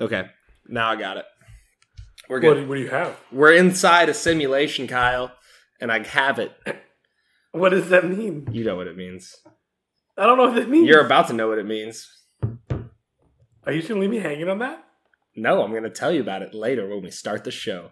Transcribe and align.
Okay, 0.00 0.26
now 0.68 0.90
I 0.90 0.96
got 0.96 1.16
it. 1.16 1.24
We're 2.28 2.36
What 2.36 2.40
good. 2.42 2.54
do, 2.62 2.68
what 2.68 2.74
do 2.76 2.80
you 2.82 2.90
have? 2.90 3.16
We're 3.32 3.52
inside 3.54 4.08
a 4.08 4.14
simulation, 4.14 4.86
Kyle, 4.86 5.32
and 5.80 5.90
I 5.90 6.06
have 6.06 6.38
it. 6.38 6.52
What 7.52 7.70
does 7.70 7.88
that 7.88 8.04
mean? 8.04 8.46
You 8.52 8.64
know 8.64 8.76
what 8.76 8.86
it 8.86 8.96
means. 8.96 9.34
I 10.16 10.26
don't 10.26 10.36
know 10.36 10.44
what 10.46 10.54
that 10.56 10.68
means. 10.68 10.86
You're 10.86 11.04
about 11.04 11.28
to 11.28 11.32
know 11.32 11.48
what 11.48 11.58
it 11.58 11.66
means. 11.66 12.06
Are 12.42 13.72
you 13.72 13.78
just 13.78 13.88
gonna 13.88 14.00
leave 14.00 14.10
me 14.10 14.18
hanging 14.18 14.48
on 14.48 14.58
that? 14.58 14.84
No, 15.34 15.62
I'm 15.62 15.70
going 15.70 15.84
to 15.84 15.90
tell 15.90 16.10
you 16.12 16.20
about 16.20 16.42
it 16.42 16.52
later 16.52 16.88
when 16.88 17.00
we 17.02 17.10
start 17.12 17.44
the 17.44 17.50
show. 17.52 17.90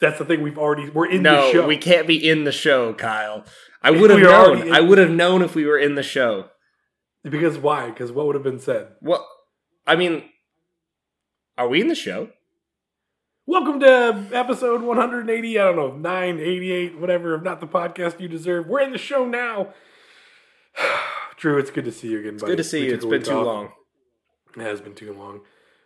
That's 0.00 0.18
the 0.18 0.24
thing. 0.24 0.42
We've 0.42 0.58
already 0.58 0.90
we're 0.90 1.08
in 1.08 1.22
no, 1.22 1.46
the 1.46 1.52
show. 1.52 1.66
we 1.68 1.76
can't 1.76 2.06
be 2.08 2.28
in 2.28 2.42
the 2.44 2.50
show, 2.52 2.92
Kyle. 2.94 3.44
I 3.80 3.92
would 3.92 4.10
have 4.10 4.18
We 4.18 4.26
are 4.26 4.46
already 4.46 4.64
known. 4.64 4.74
I 4.74 4.80
would 4.80 4.98
have 4.98 5.10
known 5.10 5.42
if 5.42 5.54
we 5.54 5.64
were 5.66 5.78
in 5.78 5.94
the 5.94 6.02
show. 6.02 6.46
because 7.22 7.56
why? 7.58 7.90
Because 7.90 8.10
what 8.10 8.26
would 8.26 8.34
have 8.34 8.42
been 8.42 8.58
said? 8.58 8.88
Well, 9.00 9.26
I 9.86 9.94
mean, 9.94 10.24
are 11.56 11.68
we 11.68 11.80
in 11.80 11.88
the 11.88 11.94
show? 11.94 12.30
Welcome 13.46 13.80
to 13.80 14.26
episode 14.32 14.82
180. 14.82 15.58
I 15.58 15.62
don't 15.64 15.76
know, 15.76 15.92
988, 15.96 16.98
whatever. 16.98 17.34
If 17.34 17.42
not 17.42 17.60
the 17.60 17.66
podcast 17.66 18.18
you 18.20 18.28
deserve, 18.28 18.66
we're 18.66 18.80
in 18.80 18.92
the 18.92 18.98
show 18.98 19.26
now. 19.26 19.74
Drew, 21.36 21.58
it's 21.58 21.70
good 21.70 21.84
to 21.84 21.92
see 21.92 22.08
you 22.08 22.20
again. 22.20 22.34
It's 22.34 22.42
good 22.42 22.56
to 22.56 22.64
see 22.64 22.86
you. 22.86 22.94
It's 22.94 23.04
been 23.04 23.22
too 23.22 23.32
off. 23.32 23.46
long. 23.46 23.68
It 24.56 24.62
has 24.62 24.80
been 24.80 24.94
too 24.94 25.12
long. 25.12 25.40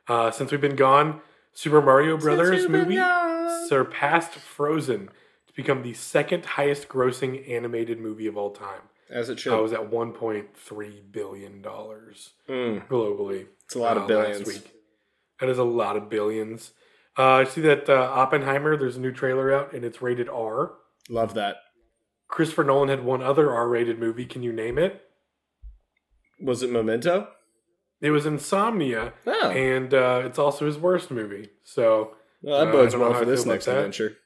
Uh, 0.07 0.31
since 0.31 0.53
we've 0.53 0.61
been 0.61 0.77
gone, 0.77 1.21
Super 1.53 1.83
Mario 1.83 2.17
Brothers 2.17 2.69
movie 2.69 2.97
gone. 2.97 3.67
surpassed 3.69 4.33
Frozen 4.35 5.09
to 5.49 5.53
become 5.55 5.83
the 5.83 5.95
second 5.95 6.45
highest 6.47 6.89
grossing 6.89 7.49
animated 7.51 7.99
movie 7.99 8.27
of 8.27 8.37
all 8.37 8.51
time. 8.51 8.83
As 9.11 9.31
it 9.31 9.39
should. 9.41 9.53
I 9.53 9.57
should. 9.57 9.63
was 9.63 9.73
at 9.73 9.91
1.3 9.91 11.13
billion 11.13 11.61
dollars 11.63 12.35
Mm, 12.49 12.87
globally. 12.89 13.47
it's 13.65 13.75
a 13.75 13.79
lot 13.79 13.97
uh, 13.97 14.01
of 14.03 14.07
billions. 14.07 14.39
Last 14.47 14.47
week. 14.47 14.73
That 15.41 15.49
is 15.49 15.59
a 15.59 15.65
lot 15.65 15.97
of 15.97 16.09
billions. 16.11 16.73
Uh, 17.17 17.23
I 17.23 17.45
see 17.45 17.61
that 17.63 17.89
uh, 17.89 17.95
Oppenheimer. 18.15 18.77
There's 18.77 18.97
a 18.97 19.01
new 19.01 19.13
trailer 19.13 19.53
out, 19.53 19.73
and 19.73 19.85
it's 19.85 20.01
rated 20.03 20.29
R. 20.29 20.73
Love 21.09 21.35
that. 21.35 21.57
Christopher 22.29 22.65
Nolan 22.65 22.89
had 22.91 23.05
one 23.05 23.23
other 23.23 23.53
R-rated 23.53 23.99
movie. 23.99 24.27
Can 24.27 24.43
you 24.43 24.53
name 24.53 24.79
it? 24.79 25.01
Was 26.41 26.63
it 26.63 26.71
Memento? 26.71 27.29
It 28.01 28.11
was 28.11 28.27
Insomnia, 28.27 29.15
Oh, 29.27 29.51
and 29.51 29.93
uh, 29.93 30.23
it's 30.25 30.39
also 30.39 30.67
his 30.67 30.79
worst 30.79 31.11
movie. 31.11 31.49
So 31.65 32.15
well, 32.43 32.61
that 32.61 32.69
uh, 32.69 32.73
bodes 32.73 32.95
I 32.95 32.99
well 32.99 33.15
for 33.15 33.25
this 33.25 33.45
next 33.45 33.67
adventure. 33.67 34.17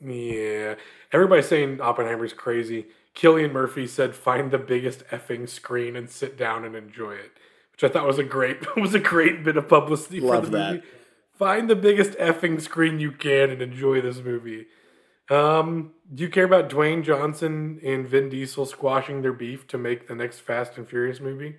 yeah, 0.00 0.74
everybody's 1.12 1.48
saying 1.48 1.80
Oppenheimer's 1.80 2.34
crazy. 2.34 2.88
Cillian 3.14 3.52
Murphy 3.52 3.86
said, 3.86 4.14
"Find 4.14 4.50
the 4.50 4.58
biggest 4.58 5.06
effing 5.06 5.48
screen 5.48 5.96
and 5.96 6.10
sit 6.10 6.36
down 6.36 6.64
and 6.66 6.76
enjoy 6.76 7.12
it," 7.12 7.30
which 7.72 7.84
I 7.84 7.88
thought 7.88 8.06
was 8.06 8.18
a 8.18 8.24
great 8.24 8.76
was 8.76 8.94
a 8.94 9.00
great 9.00 9.44
bit 9.44 9.56
of 9.56 9.68
publicity 9.68 10.20
Love 10.20 10.44
for 10.44 10.50
the 10.50 10.56
that. 10.58 10.72
movie. 10.74 10.86
Find 11.34 11.68
the 11.68 11.76
biggest 11.76 12.12
effing 12.18 12.60
screen 12.60 13.00
you 13.00 13.10
can 13.10 13.50
and 13.50 13.60
enjoy 13.60 14.00
this 14.00 14.18
movie. 14.22 14.66
Um, 15.30 15.92
do 16.12 16.22
you 16.22 16.28
care 16.28 16.44
about 16.44 16.68
Dwayne 16.68 17.02
Johnson 17.02 17.80
and 17.82 18.06
Vin 18.06 18.28
Diesel 18.28 18.66
squashing 18.66 19.22
their 19.22 19.32
beef 19.32 19.66
to 19.68 19.78
make 19.78 20.06
the 20.06 20.14
next 20.14 20.40
Fast 20.40 20.76
and 20.76 20.86
Furious 20.86 21.20
movie? 21.20 21.56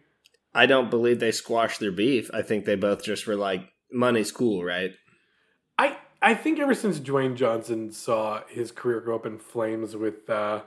I 0.54 0.68
don't 0.68 0.92
believe 0.92 1.20
they 1.20 1.32
squashed 1.32 1.80
their 1.80 1.92
beef. 1.92 2.30
I 2.34 2.44
think 2.44 2.66
they 2.66 2.76
both 2.76 3.04
just 3.04 3.26
were 3.26 3.36
like, 3.36 3.62
money's 3.92 4.32
cool, 4.32 4.64
right? 4.64 4.92
I 5.78 5.98
I 6.22 6.36
think 6.36 6.60
ever 6.60 6.76
since 6.76 7.00
Dwayne 7.00 7.36
Johnson 7.36 7.92
saw 7.92 8.44
his 8.48 8.72
career 8.72 9.02
go 9.02 9.16
up 9.16 9.26
in 9.26 9.40
flames 9.40 9.96
with 9.96 10.30
uh, 10.30 10.62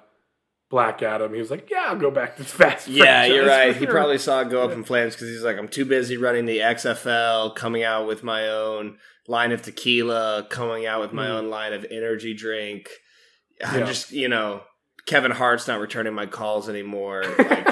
Black 0.68 1.00
Adam, 1.02 1.32
he 1.32 1.38
was 1.40 1.50
like, 1.50 1.70
"Yeah, 1.70 1.84
I'll 1.88 1.96
go 1.96 2.10
back 2.10 2.36
to 2.36 2.44
Fast." 2.44 2.88
Yeah, 3.02 3.24
you're 3.24 3.46
right. 3.46 3.76
He 3.82 3.86
probably 3.86 4.18
saw 4.18 4.40
it 4.40 4.50
go 4.50 4.62
up 4.64 4.72
in 4.72 4.82
flames 4.84 5.14
because 5.14 5.28
he's 5.28 5.42
like, 5.44 5.56
I'm 5.58 5.68
too 5.68 5.84
busy 5.84 6.16
running 6.16 6.46
the 6.46 6.58
XFL, 6.58 7.54
coming 7.54 7.82
out 7.84 8.06
with 8.08 8.22
my 8.24 8.48
own 8.48 8.98
line 9.28 9.52
of 9.52 9.62
tequila, 9.62 10.46
coming 10.50 10.86
out 10.86 11.00
with 11.00 11.12
my 11.12 11.26
Mm. 11.26 11.30
own 11.30 11.50
line 11.50 11.72
of 11.72 11.84
energy 11.90 12.34
drink. 12.34 12.88
I 13.64 13.78
Yeah. 13.78 13.86
just, 13.86 14.10
you 14.12 14.28
know, 14.28 14.62
Kevin 15.06 15.30
Hart's 15.30 15.68
not 15.68 15.78
returning 15.80 16.14
my 16.14 16.26
calls 16.26 16.68
anymore. 16.68 17.22
Like, 17.38 17.66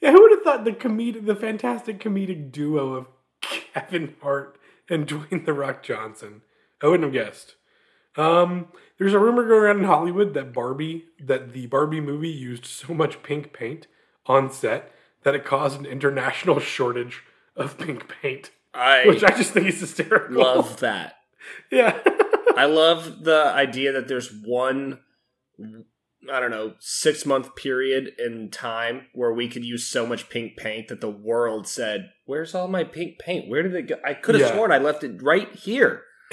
yeah, 0.00 0.12
who 0.12 0.22
would 0.22 0.30
have 0.32 0.42
thought 0.42 0.64
the 0.64 0.72
comedic, 0.72 1.26
the 1.26 1.36
fantastic 1.36 2.00
comedic 2.00 2.50
duo 2.50 2.94
of 2.94 3.06
Kevin 3.42 4.14
Hart 4.22 4.58
and 4.88 5.06
Dwayne 5.06 5.44
the 5.44 5.52
Rock 5.52 5.82
Johnson? 5.82 6.40
I 6.82 6.86
wouldn't 6.86 7.04
have 7.14 7.26
guessed. 7.26 7.56
Um, 8.16 8.68
there's 8.98 9.14
a 9.14 9.18
rumor 9.18 9.46
going 9.46 9.62
around 9.62 9.78
in 9.78 9.84
Hollywood 9.84 10.34
that 10.34 10.52
Barbie, 10.52 11.04
that 11.24 11.52
the 11.52 11.66
Barbie 11.66 12.00
movie 12.00 12.28
used 12.30 12.66
so 12.66 12.92
much 12.92 13.22
pink 13.22 13.52
paint 13.52 13.86
on 14.26 14.50
set 14.50 14.92
that 15.22 15.34
it 15.34 15.44
caused 15.44 15.78
an 15.78 15.86
international 15.86 16.58
shortage 16.60 17.22
of 17.56 17.78
pink 17.78 18.08
paint, 18.22 18.50
I 18.74 19.04
which 19.06 19.22
I 19.24 19.30
just 19.36 19.52
think 19.52 19.66
is 19.66 19.80
hysterical. 19.80 20.42
love 20.42 20.80
that. 20.80 21.14
yeah. 21.70 21.98
I 22.56 22.64
love 22.66 23.22
the 23.24 23.44
idea 23.54 23.92
that 23.92 24.08
there's 24.08 24.30
one, 24.32 24.98
I 26.30 26.40
don't 26.40 26.50
know, 26.50 26.74
six 26.80 27.24
month 27.24 27.54
period 27.54 28.12
in 28.18 28.50
time 28.50 29.06
where 29.14 29.32
we 29.32 29.48
could 29.48 29.64
use 29.64 29.86
so 29.86 30.04
much 30.06 30.28
pink 30.28 30.56
paint 30.56 30.88
that 30.88 31.00
the 31.00 31.10
world 31.10 31.66
said, 31.68 32.10
Where's 32.26 32.54
all 32.54 32.66
my 32.68 32.82
pink 32.84 33.18
paint? 33.18 33.48
Where 33.48 33.62
did 33.62 33.74
it 33.74 33.82
go? 33.88 33.96
I 34.04 34.14
could 34.14 34.34
have 34.34 34.48
Yeah. 34.48 34.54
sworn 34.54 34.72
I 34.72 34.78
left 34.78 35.04
it 35.04 35.22
right 35.22 35.52
here. 35.54 36.02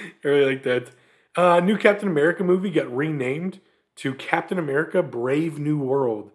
I 0.24 0.28
really 0.28 0.52
like 0.54 0.62
that. 0.64 0.90
Uh, 1.36 1.60
new 1.60 1.76
Captain 1.76 2.08
America 2.08 2.42
movie 2.44 2.70
got 2.70 2.94
renamed 2.94 3.60
to 3.96 4.14
Captain 4.14 4.58
America: 4.58 5.02
Brave 5.02 5.58
New 5.58 5.78
World. 5.78 6.30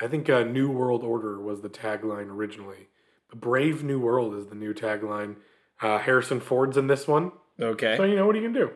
I 0.00 0.06
think 0.06 0.28
uh, 0.30 0.44
New 0.44 0.70
World 0.70 1.02
Order 1.02 1.40
was 1.40 1.60
the 1.60 1.68
tagline 1.68 2.28
originally, 2.30 2.88
but 3.28 3.40
Brave 3.40 3.82
New 3.82 3.98
World 4.00 4.34
is 4.34 4.46
the 4.46 4.54
new 4.54 4.72
tagline. 4.72 5.36
Uh, 5.80 5.98
Harrison 5.98 6.40
Ford's 6.40 6.76
in 6.76 6.86
this 6.88 7.06
one, 7.06 7.30
Okay. 7.60 7.96
so 7.96 8.04
you 8.04 8.16
know 8.16 8.26
what 8.26 8.34
are 8.34 8.38
you 8.40 8.44
can 8.44 8.52
do? 8.52 8.70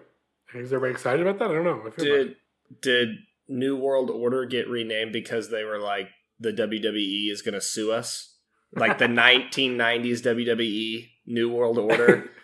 Is 0.55 0.73
everybody 0.73 0.93
excited 0.93 1.27
about 1.27 1.39
that? 1.39 1.51
I 1.51 1.55
don't 1.55 1.65
know. 1.65 1.83
I 1.87 1.91
feel 1.91 2.05
did 2.05 2.37
did 2.81 3.09
New 3.49 3.77
World 3.77 4.11
Order 4.11 4.45
get 4.45 4.69
renamed 4.69 5.13
because 5.13 5.51
they 5.51 5.65
were 5.65 5.79
like 5.79 6.09
the 6.39 6.53
WWE 6.53 7.31
is 7.31 7.43
going 7.43 7.55
to 7.55 7.61
sue 7.61 7.91
us? 7.93 8.37
Like 8.75 8.99
the 8.99 9.07
1990s 9.09 10.21
WWE 10.23 11.09
New 11.27 11.51
World 11.51 11.79
Order 11.79 12.31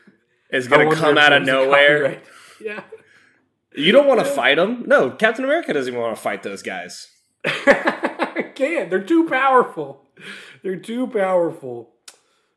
is 0.50 0.69
going 0.69 0.88
to 0.91 0.97
come 0.97 1.19
out 1.19 1.32
of 1.32 1.42
nowhere. 1.44 2.22
Yeah. 2.60 2.82
You 3.72 3.92
don't 3.92 4.09
want 4.09 4.19
to 4.19 4.26
fight 4.26 4.56
them? 4.56 4.82
No, 4.84 5.12
Captain 5.12 5.44
America 5.44 5.72
doesn't 5.72 5.92
even 5.92 6.03
want 6.03 6.16
to 6.16 6.20
fight 6.20 6.42
those 6.42 6.60
guys. 6.60 7.06
can't. 8.58 8.91
They're 8.91 9.00
too 9.00 9.26
powerful. 9.28 10.04
They're 10.62 10.76
too 10.81 11.06
powerful. 11.06 11.94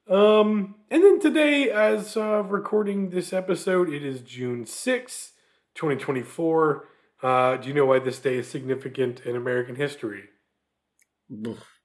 Um, 0.10 0.76
and 0.90 1.04
then 1.04 1.20
today, 1.20 1.70
as 1.70 2.18
uh, 2.18 2.44
recording 2.44 3.12
this 3.12 3.32
episode, 3.32 3.88
it 3.90 4.04
is 4.04 4.22
June 4.22 4.66
sixth, 4.66 5.34
2024. 5.76 6.88
Uh, 7.22 7.58
do 7.58 7.68
you 7.68 7.74
know 7.76 7.86
why 7.86 8.00
this 8.00 8.18
day 8.18 8.38
is 8.38 8.50
significant 8.50 9.22
in 9.22 9.36
American 9.36 9.76
history? 9.76 10.24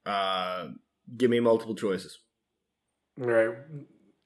Uh, 0.07 0.69
give 1.15 1.31
me 1.31 1.41
multiple 1.41 1.75
choices. 1.75 2.19
All 3.21 3.29
right. 3.29 3.55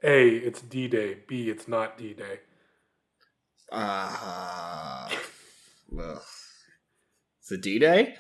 A, 0.03 0.28
it's 0.28 0.61
D 0.62 0.88
Day. 0.88 1.19
B, 1.28 1.49
it's 1.50 1.69
not 1.69 1.99
D 1.99 2.15
Day. 2.15 2.41
Uh, 3.72 5.09
ugh. 5.99 6.22
It's 7.41 7.50
a 7.53 7.56
D 7.56 7.78
Day? 7.78 8.15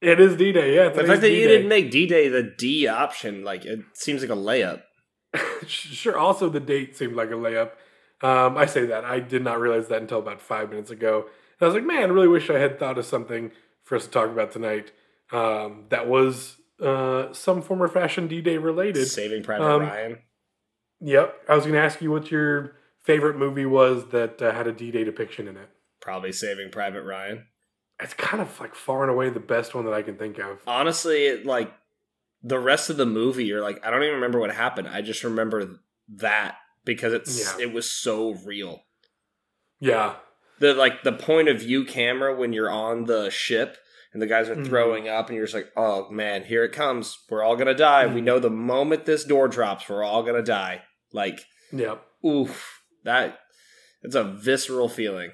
It 0.00 0.18
is 0.18 0.36
D 0.36 0.52
Day, 0.52 0.74
yeah. 0.74 0.88
The 0.88 1.04
fact 1.04 1.20
that 1.20 1.28
you 1.30 1.36
D-Day. 1.36 1.48
didn't 1.48 1.68
make 1.68 1.90
D 1.90 2.06
Day 2.06 2.28
the 2.28 2.54
D 2.56 2.86
option, 2.86 3.44
like, 3.44 3.64
it 3.66 3.80
seems 3.94 4.22
like 4.22 4.30
a 4.30 4.34
layup. 4.34 4.82
sure. 5.66 6.16
Also, 6.16 6.48
the 6.48 6.58
date 6.60 6.96
seemed 6.96 7.14
like 7.14 7.28
a 7.30 7.34
layup. 7.34 7.72
Um, 8.22 8.56
I 8.56 8.66
say 8.66 8.86
that 8.86 9.04
I 9.04 9.20
did 9.20 9.42
not 9.44 9.60
realize 9.60 9.88
that 9.88 10.00
until 10.02 10.18
about 10.18 10.40
five 10.40 10.70
minutes 10.70 10.90
ago. 10.90 11.24
And 11.26 11.62
I 11.62 11.66
was 11.66 11.74
like, 11.74 11.84
man, 11.84 12.02
I 12.02 12.06
really 12.06 12.28
wish 12.28 12.50
I 12.50 12.58
had 12.58 12.78
thought 12.78 12.98
of 12.98 13.04
something 13.06 13.52
for 13.84 13.96
us 13.96 14.06
to 14.06 14.10
talk 14.10 14.30
about 14.30 14.50
tonight. 14.52 14.90
Um, 15.32 15.84
that 15.90 16.08
was 16.08 16.56
uh, 16.82 17.32
some 17.32 17.62
form 17.62 17.82
or 17.82 17.88
fashion 17.88 18.26
D 18.26 18.40
Day 18.40 18.56
related. 18.58 19.06
Saving 19.06 19.42
Private 19.42 19.64
Um, 19.64 19.82
Ryan. 19.82 20.18
Yep. 21.00 21.34
I 21.48 21.54
was 21.54 21.64
going 21.64 21.74
to 21.74 21.80
ask 21.80 22.00
you 22.00 22.10
what 22.10 22.30
your 22.30 22.76
favorite 23.02 23.36
movie 23.36 23.66
was 23.66 24.08
that 24.10 24.40
uh, 24.42 24.52
had 24.52 24.66
a 24.66 24.72
D 24.72 24.90
Day 24.90 25.04
depiction 25.04 25.48
in 25.48 25.56
it. 25.56 25.68
Probably 26.00 26.32
Saving 26.32 26.70
Private 26.70 27.02
Ryan. 27.02 27.46
It's 28.02 28.14
kind 28.14 28.40
of 28.42 28.58
like 28.60 28.74
far 28.74 29.02
and 29.02 29.10
away 29.10 29.28
the 29.30 29.40
best 29.40 29.74
one 29.74 29.84
that 29.84 29.94
I 29.94 30.02
can 30.02 30.16
think 30.16 30.38
of. 30.38 30.58
Honestly, 30.66 31.26
it, 31.26 31.44
like 31.46 31.72
the 32.42 32.58
rest 32.58 32.88
of 32.88 32.96
the 32.96 33.04
movie, 33.06 33.44
you're 33.44 33.60
like, 33.62 33.84
I 33.84 33.90
don't 33.90 34.02
even 34.02 34.14
remember 34.14 34.38
what 34.40 34.50
happened. 34.54 34.88
I 34.88 35.02
just 35.02 35.22
remember 35.24 35.78
that 36.16 36.56
because 36.84 37.12
it's 37.12 37.38
Yeah. 37.58 37.64
it 37.64 37.72
was 37.74 37.90
so 37.90 38.34
real. 38.46 38.82
Yeah. 39.80 40.14
The 40.58 40.74
like 40.74 41.02
the 41.02 41.12
point 41.12 41.48
of 41.48 41.60
view 41.60 41.84
camera 41.84 42.34
when 42.34 42.52
you're 42.52 42.70
on 42.70 43.04
the 43.04 43.30
ship 43.30 43.76
and 44.12 44.20
the 44.20 44.26
guys 44.26 44.48
are 44.48 44.56
Mhm. 44.56 44.66
throwing 44.66 45.08
up 45.08 45.28
and 45.28 45.36
you're 45.36 45.44
just 45.46 45.54
like, 45.54 45.70
oh 45.76 46.10
man, 46.10 46.44
here 46.44 46.64
it 46.64 46.72
comes. 46.72 47.18
We're 47.28 47.42
all 47.42 47.56
gonna 47.56 47.74
die. 47.74 48.06
We 48.06 48.20
Mhm. 48.20 48.24
know 48.24 48.38
the 48.38 48.50
moment 48.50 49.04
this 49.04 49.24
door 49.24 49.48
drops, 49.48 49.88
we're 49.88 50.02
all 50.02 50.22
gonna 50.22 50.42
die. 50.42 50.82
Like, 51.12 51.40
Yep. 51.72 52.02
oof, 52.24 52.82
that 53.04 53.38
it's 54.02 54.14
a 54.14 54.24
visceral 54.24 54.88
feeling. 54.88 55.32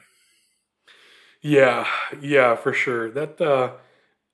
Yeah, 1.43 1.87
yeah, 2.20 2.56
for 2.56 2.73
sure. 2.73 3.11
That 3.11 3.40
uh 3.40 3.73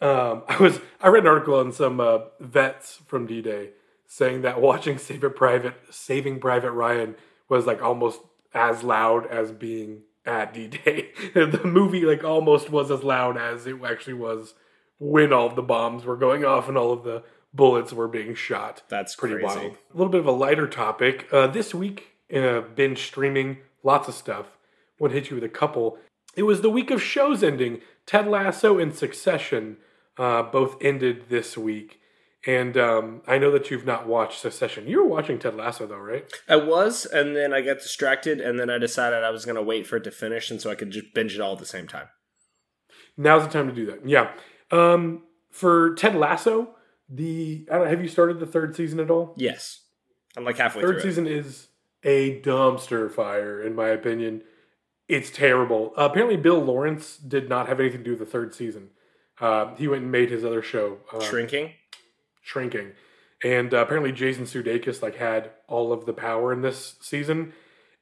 Um, 0.00 0.42
I 0.48 0.56
was 0.58 0.80
I 1.00 1.08
read 1.08 1.24
an 1.24 1.28
article 1.28 1.54
on 1.54 1.72
some 1.72 2.00
uh, 2.00 2.18
vets 2.40 3.00
from 3.06 3.26
D 3.26 3.40
Day 3.42 3.70
saying 4.06 4.42
that 4.42 4.60
watching 4.60 4.98
Saving 4.98 5.32
Private 5.32 5.74
Saving 5.90 6.40
Private 6.40 6.72
Ryan 6.72 7.14
was 7.48 7.66
like 7.66 7.82
almost 7.82 8.20
as 8.54 8.82
loud 8.82 9.26
as 9.26 9.52
being 9.52 10.02
at 10.26 10.52
D 10.54 10.66
Day. 10.68 11.10
the 11.34 11.60
movie 11.64 12.02
like 12.04 12.24
almost 12.24 12.70
was 12.70 12.90
as 12.90 13.02
loud 13.04 13.36
as 13.36 13.66
it 13.66 13.76
actually 13.84 14.14
was 14.14 14.54
when 14.98 15.32
all 15.32 15.46
of 15.46 15.56
the 15.56 15.62
bombs 15.62 16.04
were 16.04 16.16
going 16.16 16.44
off 16.44 16.68
and 16.68 16.78
all 16.78 16.92
of 16.92 17.04
the 17.04 17.22
bullets 17.54 17.92
were 17.92 18.08
being 18.08 18.34
shot. 18.34 18.82
That's 18.88 19.14
Pretty 19.14 19.36
crazy. 19.36 19.58
wild. 19.58 19.76
A 19.92 19.96
little 19.96 20.10
bit 20.10 20.20
of 20.20 20.26
a 20.26 20.32
lighter 20.32 20.66
topic. 20.66 21.26
Uh, 21.32 21.46
this 21.46 21.74
week, 21.74 22.08
uh, 22.34 22.62
binge 22.74 23.04
streaming, 23.06 23.58
lots 23.82 24.08
of 24.08 24.14
stuff. 24.14 24.58
Want 24.98 25.12
to 25.12 25.20
hit 25.20 25.30
you 25.30 25.36
with 25.36 25.44
a 25.44 25.48
couple. 25.48 25.98
It 26.36 26.44
was 26.44 26.60
the 26.60 26.70
week 26.70 26.90
of 26.90 27.02
shows 27.02 27.42
ending. 27.42 27.80
Ted 28.06 28.26
Lasso 28.26 28.78
and 28.78 28.94
Succession 28.94 29.76
uh, 30.16 30.42
both 30.42 30.76
ended 30.82 31.24
this 31.28 31.58
week. 31.58 31.98
And 32.44 32.76
um, 32.76 33.22
I 33.28 33.38
know 33.38 33.52
that 33.52 33.70
you've 33.70 33.86
not 33.86 34.08
watched 34.08 34.40
Succession. 34.40 34.88
You 34.88 35.02
were 35.02 35.08
watching 35.08 35.38
Ted 35.38 35.54
Lasso, 35.54 35.86
though, 35.86 35.98
right? 35.98 36.24
I 36.48 36.56
was, 36.56 37.06
and 37.06 37.36
then 37.36 37.52
I 37.52 37.60
got 37.60 37.78
distracted, 37.78 38.40
and 38.40 38.58
then 38.58 38.68
I 38.68 38.78
decided 38.78 39.22
I 39.22 39.30
was 39.30 39.44
going 39.44 39.54
to 39.54 39.62
wait 39.62 39.86
for 39.86 39.96
it 39.96 40.04
to 40.04 40.10
finish, 40.10 40.50
and 40.50 40.60
so 40.60 40.68
I 40.68 40.74
could 40.74 40.90
just 40.90 41.14
binge 41.14 41.36
it 41.36 41.40
all 41.40 41.52
at 41.52 41.60
the 41.60 41.66
same 41.66 41.86
time. 41.86 42.08
Now's 43.16 43.44
the 43.44 43.52
time 43.52 43.68
to 43.68 43.74
do 43.74 43.86
that. 43.86 44.08
Yeah. 44.08 44.32
Um, 44.72 45.22
for 45.52 45.94
Ted 45.94 46.16
Lasso, 46.16 46.74
the 47.12 47.66
I 47.70 47.78
don't, 47.78 47.88
have 47.88 48.02
you 48.02 48.08
started 48.08 48.40
the 48.40 48.46
third 48.46 48.74
season 48.74 48.98
at 48.98 49.10
all? 49.10 49.34
Yes, 49.36 49.82
I'm 50.36 50.44
like 50.44 50.56
halfway 50.56 50.82
Third 50.82 51.02
season 51.02 51.26
is 51.26 51.68
a 52.02 52.40
dumpster 52.40 53.10
fire, 53.10 53.62
in 53.62 53.74
my 53.74 53.88
opinion. 53.88 54.42
It's 55.08 55.30
terrible. 55.30 55.92
Uh, 55.96 56.08
apparently, 56.10 56.36
Bill 56.36 56.60
Lawrence 56.60 57.16
did 57.18 57.48
not 57.48 57.68
have 57.68 57.78
anything 57.80 57.98
to 57.98 58.04
do 58.04 58.10
with 58.12 58.20
the 58.20 58.26
third 58.26 58.54
season. 58.54 58.90
Uh, 59.38 59.74
he 59.76 59.86
went 59.86 60.02
and 60.02 60.12
made 60.12 60.30
his 60.30 60.44
other 60.44 60.62
show, 60.62 60.98
uh. 61.12 61.20
Shrinking. 61.20 61.72
Shrinking, 62.40 62.92
and 63.44 63.72
uh, 63.72 63.78
apparently 63.78 64.10
Jason 64.10 64.44
Sudeikis 64.44 65.02
like 65.02 65.16
had 65.16 65.50
all 65.68 65.92
of 65.92 66.06
the 66.06 66.12
power 66.12 66.52
in 66.52 66.62
this 66.62 66.96
season. 67.00 67.52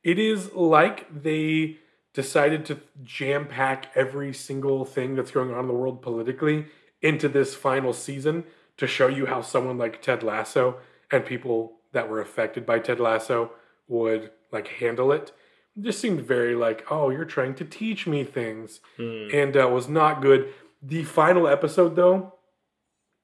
It 0.02 0.18
is 0.18 0.54
like 0.54 1.22
they 1.22 1.76
decided 2.14 2.64
to 2.66 2.80
jam 3.04 3.46
pack 3.46 3.90
every 3.94 4.32
single 4.32 4.84
thing 4.84 5.14
that's 5.14 5.30
going 5.30 5.52
on 5.52 5.60
in 5.60 5.66
the 5.66 5.74
world 5.74 6.00
politically 6.00 6.66
into 7.02 7.28
this 7.28 7.54
final 7.54 7.92
season 7.92 8.44
to 8.80 8.86
show 8.86 9.06
you 9.06 9.26
how 9.26 9.40
someone 9.40 9.78
like 9.78 10.02
Ted 10.02 10.22
Lasso 10.22 10.78
and 11.10 11.24
people 11.24 11.78
that 11.92 12.08
were 12.10 12.20
affected 12.20 12.66
by 12.66 12.78
Ted 12.80 12.98
Lasso 13.00 13.52
would 13.88 14.30
like 14.52 14.66
handle 14.68 15.12
it. 15.12 15.32
It 15.76 15.82
just 15.84 16.00
seemed 16.00 16.22
very 16.22 16.54
like, 16.54 16.84
oh, 16.90 17.10
you're 17.10 17.24
trying 17.24 17.54
to 17.56 17.64
teach 17.64 18.06
me 18.06 18.24
things, 18.24 18.80
Hmm. 18.96 19.28
and 19.32 19.56
uh, 19.56 19.68
was 19.68 19.88
not 19.88 20.20
good. 20.20 20.52
The 20.82 21.04
final 21.04 21.46
episode, 21.46 21.94
though, 21.96 22.34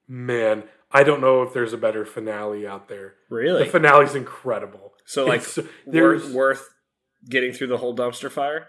man, 0.09 0.65
I 0.93 1.03
don't 1.03 1.21
know 1.21 1.43
if 1.43 1.53
there's 1.53 1.73
a 1.73 1.77
better 1.79 2.05
finale 2.07 2.67
out 2.67 2.89
there. 2.89 3.15
Really? 3.29 3.65
The 3.65 3.71
finale's 3.71 4.15
incredible. 4.15 4.93
so, 5.05 5.25
like, 5.25 5.41
It's- 5.43 5.57
worth, 5.59 5.69
there's 5.87 6.29
worth 6.33 6.75
getting 7.29 7.53
through 7.53 7.69
the 7.69 7.79
whole 7.79 7.95
dumpster 7.97 8.31
fire? 8.31 8.69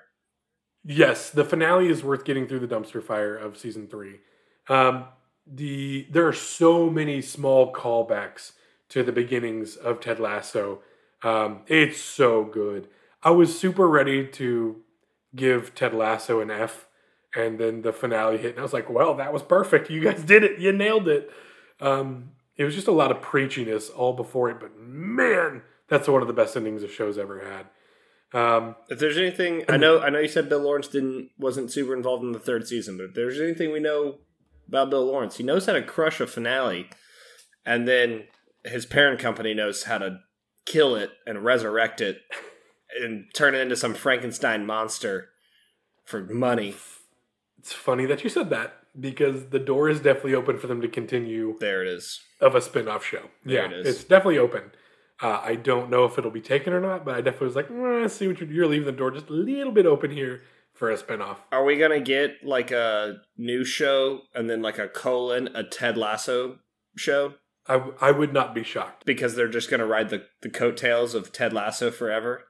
yes, 0.84 1.30
the 1.32 1.44
finale 1.44 1.90
is 1.90 2.02
worth 2.04 2.24
getting 2.24 2.48
through 2.48 2.60
the 2.60 2.68
dumpster 2.68 3.04
fire 3.04 3.36
of 3.36 3.58
season 3.58 3.88
three. 3.88 4.20
Um, 4.70 5.06
the 5.50 6.08
there 6.12 6.28
are 6.28 6.34
so 6.34 6.90
many 6.90 7.22
small 7.22 7.74
callbacks 7.74 8.54
to 8.90 9.04
the 9.04 9.12
beginnings 9.12 9.76
of 9.76 10.00
Ted 10.00 10.20
Lasso. 10.20 10.82
Um, 11.24 11.62
it's 11.68 12.00
so 12.00 12.44
good. 12.44 12.88
I 13.24 13.32
was 13.32 13.58
super 13.58 13.88
ready 13.88 14.28
to 14.28 14.82
give 15.36 15.76
Ted 15.76 15.94
Lasso 15.94 16.40
an 16.40 16.52
F, 16.52 16.88
and 17.36 17.60
then 17.60 17.82
the 17.82 17.94
finale 17.94 18.38
hit, 18.38 18.52
and 18.52 18.60
I 18.60 18.64
was 18.64 18.74
like, 18.74 18.90
"Well, 18.90 19.16
that 19.16 19.34
was 19.34 19.44
perfect. 19.44 19.90
You 19.90 20.02
guys 20.02 20.24
did 20.24 20.44
it. 20.44 20.60
You 20.60 20.72
nailed 20.72 21.08
it." 21.08 21.32
Um, 21.80 22.32
it 22.56 22.64
was 22.64 22.76
just 22.76 22.88
a 22.88 22.92
lot 22.92 23.12
of 23.12 23.22
preachiness 23.22 23.90
all 23.96 24.14
before 24.14 24.50
it, 24.50 24.60
but 24.60 24.78
man, 24.78 25.62
that's 25.88 26.08
one 26.08 26.22
of 26.22 26.28
the 26.28 26.34
best 26.34 26.56
endings 26.56 26.84
a 26.84 26.88
show's 26.88 27.18
ever 27.18 27.40
had. 27.40 27.68
Um, 28.34 28.76
If 28.90 29.00
there's 29.00 29.18
anything, 29.18 29.64
I 29.70 29.78
know, 29.78 30.00
I 30.00 30.10
know 30.10 30.20
you 30.20 30.28
said 30.28 30.50
Bill 30.50 30.60
Lawrence 30.60 30.88
didn't 30.88 31.30
wasn't 31.38 31.72
super 31.72 31.96
involved 31.96 32.24
in 32.24 32.34
the 32.34 32.40
third 32.40 32.68
season, 32.68 32.98
but 32.98 33.06
if 33.06 33.14
there's 33.14 33.40
anything 33.40 33.72
we 33.72 33.80
know 33.80 34.18
about 34.68 34.90
Bill 34.90 35.06
Lawrence, 35.06 35.38
he 35.38 35.44
knows 35.44 35.66
how 35.66 35.74
to 35.74 35.82
crush 35.82 36.20
a 36.20 36.28
finale, 36.28 36.90
and 37.66 37.88
then 37.88 38.26
his 38.66 38.86
parent 38.86 39.20
company 39.20 39.54
knows 39.54 39.84
how 39.84 39.98
to 39.98 40.20
kill 40.66 40.96
it 40.96 41.12
and 41.26 41.44
resurrect 41.46 42.02
it 42.02 42.22
and 43.02 43.26
turn 43.34 43.56
it 43.56 43.60
into 43.60 43.76
some 43.76 43.94
Frankenstein 43.94 44.66
monster 44.66 45.30
for 46.06 46.24
money. 46.24 46.76
It's 47.60 47.74
funny 47.74 48.06
that 48.06 48.24
you 48.24 48.30
said 48.30 48.50
that 48.50 48.74
because 49.00 49.50
the 49.50 49.60
door 49.60 49.90
is 49.90 50.00
definitely 50.00 50.36
open 50.36 50.58
for 50.58 50.68
them 50.68 50.82
to 50.82 50.88
continue 50.88 51.56
There 51.60 51.84
it 51.84 51.90
is. 51.90 52.20
of 52.42 52.56
a 52.56 52.62
spin-off 52.62 53.06
show. 53.06 53.30
There 53.46 53.56
yeah, 53.56 53.66
it 53.66 53.74
is. 53.74 53.88
it's 53.88 54.04
definitely 54.04 54.40
open. 54.40 54.72
Uh, 55.22 55.42
I 55.44 55.56
don't 55.56 55.90
know 55.90 56.06
if 56.06 56.18
it'll 56.18 56.32
be 56.32 56.42
taken 56.42 56.74
or 56.74 56.80
not, 56.82 57.04
but 57.04 57.16
I 57.16 57.22
definitely 57.22 57.48
was 57.48 57.56
like, 57.56 57.70
"Mm, 57.70 58.10
see 58.10 58.28
what 58.28 58.40
you're, 58.40 58.52
you're 58.52 58.68
leaving 58.68 58.86
the 58.86 58.92
door 58.92 59.10
just 59.12 59.30
a 59.30 59.34
little 59.34 59.72
bit 59.72 59.86
open 59.86 60.12
here 60.12 60.42
for 60.78 60.90
a 60.92 60.98
spin-off. 60.98 61.42
Are 61.52 61.64
we 61.66 61.76
gonna 61.78 62.00
get 62.00 62.44
like 62.44 62.72
a 62.72 63.18
new 63.38 63.66
show 63.66 64.22
and 64.36 64.50
then 64.50 64.62
like 64.62 64.78
a 64.78 64.88
colon 64.88 65.50
a 65.56 65.64
Ted 65.64 65.98
Lasso 65.98 66.60
show 66.96 67.34
I, 67.68 67.74
w- 67.74 67.96
I 68.00 68.12
would 68.12 68.32
not 68.34 68.56
be 68.56 68.64
shocked. 68.64 69.04
because 69.06 69.36
they're 69.36 69.48
just 69.50 69.70
gonna 69.70 69.86
ride 69.86 70.10
the 70.10 70.24
the 70.42 70.50
coattails 70.50 71.14
of 71.16 71.32
Ted 71.34 71.52
Lasso 71.54 71.92
forever, 71.92 72.46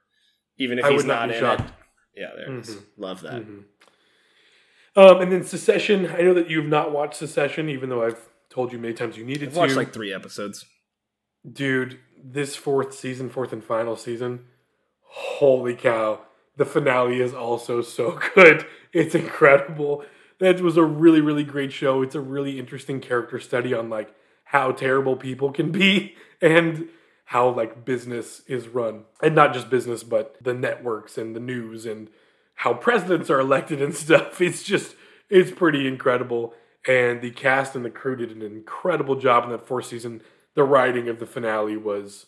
even 0.58 0.78
if 0.78 0.86
I 0.86 0.92
he's 0.92 1.06
not 1.06 1.28
not, 1.30 1.36
in 1.36 1.40
shocked. 1.40 1.62
it. 1.70 2.20
Yeah, 2.22 2.32
there 2.36 2.52
it 2.56 2.60
is. 2.60 2.76
Mhm. 2.76 2.84
Love 2.98 3.22
that. 3.22 3.42
Mhm. 3.44 3.64
Um, 4.96 5.22
and 5.22 5.32
then 5.32 5.44
Succession. 5.44 6.08
I 6.08 6.22
know 6.22 6.34
that 6.34 6.50
you've 6.50 6.68
not 6.68 6.92
watched 6.92 7.16
Succession, 7.16 7.70
even 7.70 7.90
though 7.90 8.04
I've 8.04 8.30
told 8.50 8.72
you 8.74 8.80
many 8.80 8.94
times 8.94 9.18
you 9.18 9.24
needed 9.26 9.50
I've 9.50 9.54
to. 9.54 9.60
watched 9.60 9.76
like 9.76 9.94
three 9.94 10.14
episodes. 10.14 10.66
dude, 11.52 12.00
this 12.24 12.56
fourth 12.56 12.94
season, 12.94 13.30
fourth 13.30 13.54
and 13.54 13.64
final 13.64 13.96
season, 13.96 14.46
holy 15.02 15.76
cow. 15.76 16.22
The 16.58 16.66
finale 16.66 17.22
is 17.22 17.34
also 17.34 17.82
so 17.82 18.20
good. 18.36 18.66
It's 18.92 19.16
incredible. 19.16 20.04
That 20.40 20.62
was 20.62 20.78
a 20.78 20.84
really, 20.84 21.22
really 21.22 21.44
great 21.44 21.72
show. 21.72 22.02
It's 22.02 22.16
a 22.16 22.22
really 22.22 22.60
interesting 22.60 23.00
character 23.00 23.40
study 23.40 23.74
on 23.74 23.90
like 23.90 24.14
how 24.46 24.72
terrible 24.72 25.16
people 25.16 25.52
can 25.52 25.72
be 25.72 26.16
and 26.42 26.90
how 27.26 27.50
like 27.50 27.86
business 27.86 28.42
is 28.48 28.68
run. 28.68 29.04
And 29.22 29.36
not 29.36 29.54
just 29.54 29.70
business, 29.70 30.04
but 30.04 30.36
the 30.42 30.54
networks 30.54 31.18
and 31.18 31.36
the 31.36 31.40
news 31.40 31.86
and 31.86 32.10
how 32.56 32.74
presidents 32.74 33.30
are 33.30 33.40
elected 33.40 33.82
and 33.82 33.96
stuff. 33.96 34.42
It's 34.42 34.64
just 34.64 34.96
it's 35.30 35.52
pretty 35.52 35.88
incredible. 35.88 36.54
And 36.88 37.22
the 37.22 37.32
cast 37.32 37.76
and 37.76 37.84
the 37.84 37.90
crew 37.90 38.16
did 38.16 38.32
an 38.32 38.42
incredible 38.42 39.18
job 39.18 39.44
in 39.44 39.52
that 39.52 39.68
fourth 39.68 39.88
season. 39.88 40.22
The 40.56 40.64
writing 40.64 41.10
of 41.10 41.20
the 41.20 41.26
finale 41.26 41.76
was 41.76 42.28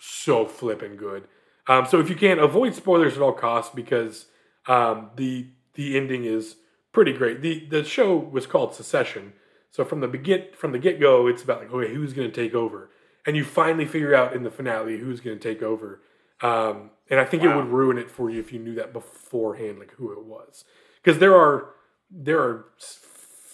so 0.00 0.44
flippin' 0.44 0.96
good. 0.96 1.28
Um, 1.66 1.86
so 1.86 2.00
if 2.00 2.08
you 2.08 2.16
can 2.16 2.38
avoid 2.38 2.74
spoilers 2.74 3.16
at 3.16 3.22
all 3.22 3.32
costs, 3.32 3.74
because 3.74 4.26
um, 4.66 5.10
the 5.16 5.48
the 5.74 5.96
ending 5.96 6.24
is 6.24 6.56
pretty 6.92 7.12
great. 7.12 7.40
the 7.42 7.66
The 7.68 7.84
show 7.84 8.16
was 8.16 8.46
called 8.46 8.74
Succession, 8.74 9.34
so 9.70 9.84
from 9.84 10.00
the 10.00 10.08
begin 10.08 10.46
from 10.56 10.72
the 10.72 10.78
get 10.78 10.98
go, 11.00 11.26
it's 11.26 11.42
about 11.42 11.60
like 11.60 11.72
okay, 11.72 11.94
who's 11.94 12.12
going 12.12 12.30
to 12.30 12.34
take 12.34 12.54
over, 12.54 12.90
and 13.26 13.36
you 13.36 13.44
finally 13.44 13.84
figure 13.86 14.14
out 14.14 14.34
in 14.34 14.42
the 14.42 14.50
finale 14.50 14.98
who's 14.98 15.20
going 15.20 15.38
to 15.38 15.42
take 15.42 15.62
over. 15.62 16.00
Um, 16.42 16.90
and 17.10 17.20
I 17.20 17.24
think 17.26 17.42
it 17.42 17.54
would 17.54 17.66
ruin 17.68 17.98
it 17.98 18.10
for 18.10 18.30
you 18.30 18.40
if 18.40 18.52
you 18.52 18.58
knew 18.58 18.74
that 18.76 18.92
beforehand, 18.94 19.78
like 19.78 19.92
who 19.92 20.10
it 20.12 20.24
was, 20.24 20.64
because 21.02 21.18
there 21.20 21.34
are 21.36 21.74
there 22.10 22.40
are 22.40 22.64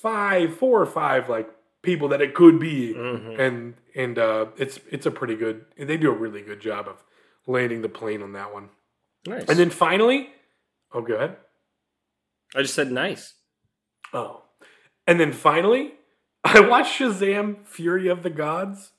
five, 0.00 0.56
four 0.56 0.80
or 0.80 0.86
five 0.86 1.28
like 1.28 1.48
people 1.82 2.08
that 2.08 2.20
it 2.20 2.34
could 2.34 2.58
be, 2.58 2.94
Mhm. 2.94 3.38
and 3.38 3.74
and 3.94 4.18
uh, 4.18 4.46
it's 4.56 4.80
it's 4.90 5.06
a 5.06 5.10
pretty 5.10 5.34
good. 5.36 5.64
They 5.76 5.96
do 5.96 6.10
a 6.10 6.14
really 6.16 6.42
good 6.42 6.60
job 6.60 6.88
of 6.88 7.02
landing 7.46 7.82
the 7.82 7.88
plane 7.88 8.22
on 8.22 8.32
that 8.32 8.52
one. 8.52 8.70
Nice. 9.26 9.48
And 9.48 9.58
then 9.58 9.70
finally, 9.70 10.28
oh, 10.92 11.00
go 11.02 11.14
ahead. 11.14 11.36
I 12.54 12.62
just 12.62 12.74
said 12.74 12.90
nice. 12.92 13.34
Oh, 14.12 14.42
and 15.06 15.18
then 15.18 15.32
finally, 15.32 15.94
I 16.44 16.60
watched 16.60 16.98
Shazam: 17.00 17.66
Fury 17.66 18.08
of 18.08 18.22
the 18.22 18.30
Gods. 18.30 18.92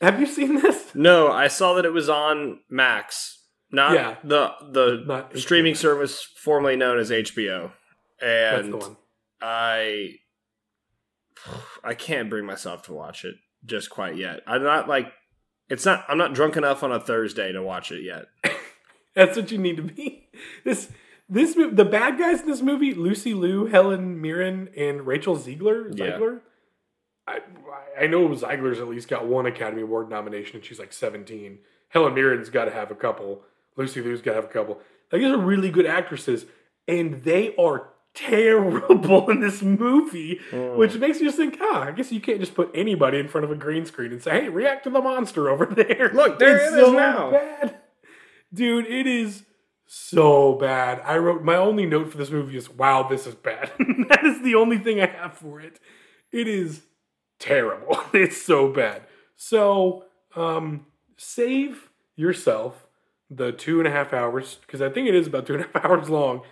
Have 0.00 0.18
you 0.18 0.26
seen 0.26 0.56
this? 0.56 0.94
No, 0.94 1.30
I 1.30 1.48
saw 1.48 1.74
that 1.74 1.84
it 1.84 1.92
was 1.92 2.08
on 2.08 2.60
Max, 2.70 3.44
not 3.70 3.92
Yeah. 3.94 4.16
the 4.24 4.52
the 4.72 5.04
Not 5.06 5.36
streaming 5.36 5.72
Max. 5.72 5.80
service 5.80 6.22
formerly 6.22 6.76
known 6.76 6.98
as 6.98 7.10
HBO. 7.10 7.72
That's 8.20 8.64
And 8.64 8.72
the 8.72 8.76
one. 8.78 8.96
I 9.40 10.14
I 11.84 11.94
can't 11.94 12.28
bring 12.30 12.44
myself 12.46 12.82
to 12.84 12.92
watch 12.92 13.24
it 13.24 13.36
just 13.64 13.90
quite 13.90 14.16
yet. 14.16 14.40
I'm 14.46 14.62
not 14.62 14.88
like 14.88 15.12
it's 15.70 15.86
not 15.86 16.04
I'm 16.08 16.18
not 16.18 16.34
drunk 16.34 16.56
enough 16.56 16.82
on 16.82 16.92
a 16.92 17.00
Thursday 17.00 17.52
to 17.52 17.62
watch 17.62 17.90
it 17.90 18.02
yet. 18.02 18.26
That's 19.14 19.36
what 19.36 19.50
you 19.50 19.58
need 19.58 19.76
to 19.76 19.82
be. 19.82 20.26
This 20.64 20.90
this 21.28 21.54
the 21.54 21.84
bad 21.84 22.18
guys 22.18 22.40
in 22.40 22.46
this 22.46 22.62
movie: 22.62 22.94
Lucy 22.94 23.34
Liu, 23.34 23.66
Helen 23.66 24.22
Mirren, 24.22 24.70
and 24.74 25.06
Rachel 25.06 25.36
Zegler. 25.36 25.96
Yeah. 25.96 26.12
Zegler. 26.12 26.40
I 27.26 27.40
I 28.00 28.06
know 28.06 28.26
Zegler's 28.30 28.80
at 28.80 28.88
least 28.88 29.08
got 29.08 29.26
one 29.26 29.44
Academy 29.44 29.82
Award 29.82 30.08
nomination, 30.08 30.56
and 30.56 30.64
she's 30.64 30.78
like 30.78 30.94
seventeen. 30.94 31.58
Helen 31.90 32.14
Mirren's 32.14 32.48
got 32.48 32.64
to 32.64 32.70
have 32.70 32.90
a 32.90 32.94
couple. 32.94 33.42
Lucy 33.76 34.00
Liu's 34.00 34.22
got 34.22 34.32
to 34.32 34.36
have 34.36 34.44
a 34.46 34.52
couple. 34.52 34.80
Like 35.12 35.20
these 35.20 35.30
are 35.30 35.38
really 35.38 35.70
good 35.70 35.86
actresses, 35.86 36.46
and 36.88 37.22
they 37.22 37.54
are 37.56 37.90
terrible 38.14 39.30
in 39.30 39.40
this 39.40 39.62
movie, 39.62 40.40
Mm. 40.50 40.76
which 40.76 40.94
makes 40.96 41.20
you 41.20 41.26
just 41.26 41.36
think, 41.36 41.58
ah, 41.60 41.84
I 41.84 41.90
guess 41.92 42.10
you 42.12 42.20
can't 42.20 42.40
just 42.40 42.54
put 42.54 42.70
anybody 42.74 43.18
in 43.18 43.28
front 43.28 43.44
of 43.44 43.50
a 43.50 43.54
green 43.54 43.86
screen 43.86 44.12
and 44.12 44.22
say, 44.22 44.42
hey, 44.42 44.48
react 44.48 44.84
to 44.84 44.90
the 44.90 45.00
monster 45.00 45.48
over 45.48 45.66
there. 45.74 46.10
Look, 46.12 46.38
there 46.38 46.56
it's 46.56 46.72
it 46.74 46.78
is 46.78 46.86
so 46.86 46.92
now. 46.92 47.30
Bad. 47.30 47.76
Dude, 48.52 48.86
it 48.86 49.06
is 49.06 49.44
so 49.86 50.54
bad. 50.54 51.00
I 51.04 51.18
wrote 51.18 51.42
my 51.44 51.56
only 51.56 51.86
note 51.86 52.10
for 52.10 52.18
this 52.18 52.30
movie 52.30 52.56
is, 52.56 52.68
wow, 52.70 53.04
this 53.08 53.26
is 53.26 53.34
bad. 53.34 53.70
that 54.08 54.24
is 54.24 54.42
the 54.42 54.54
only 54.56 54.78
thing 54.78 55.00
I 55.00 55.06
have 55.06 55.34
for 55.34 55.60
it. 55.60 55.78
It 56.32 56.46
is 56.48 56.82
terrible. 57.38 57.98
It's 58.12 58.40
so 58.40 58.72
bad. 58.72 59.02
So, 59.36 60.04
um, 60.36 60.86
save 61.16 61.90
yourself 62.16 62.86
the 63.30 63.52
two 63.52 63.78
and 63.78 63.86
a 63.88 63.90
half 63.90 64.12
hours 64.12 64.58
because 64.66 64.82
I 64.82 64.90
think 64.90 65.08
it 65.08 65.14
is 65.14 65.26
about 65.28 65.46
two 65.46 65.54
and 65.54 65.64
a 65.64 65.68
half 65.72 65.84
hours 65.84 66.10
long. 66.10 66.42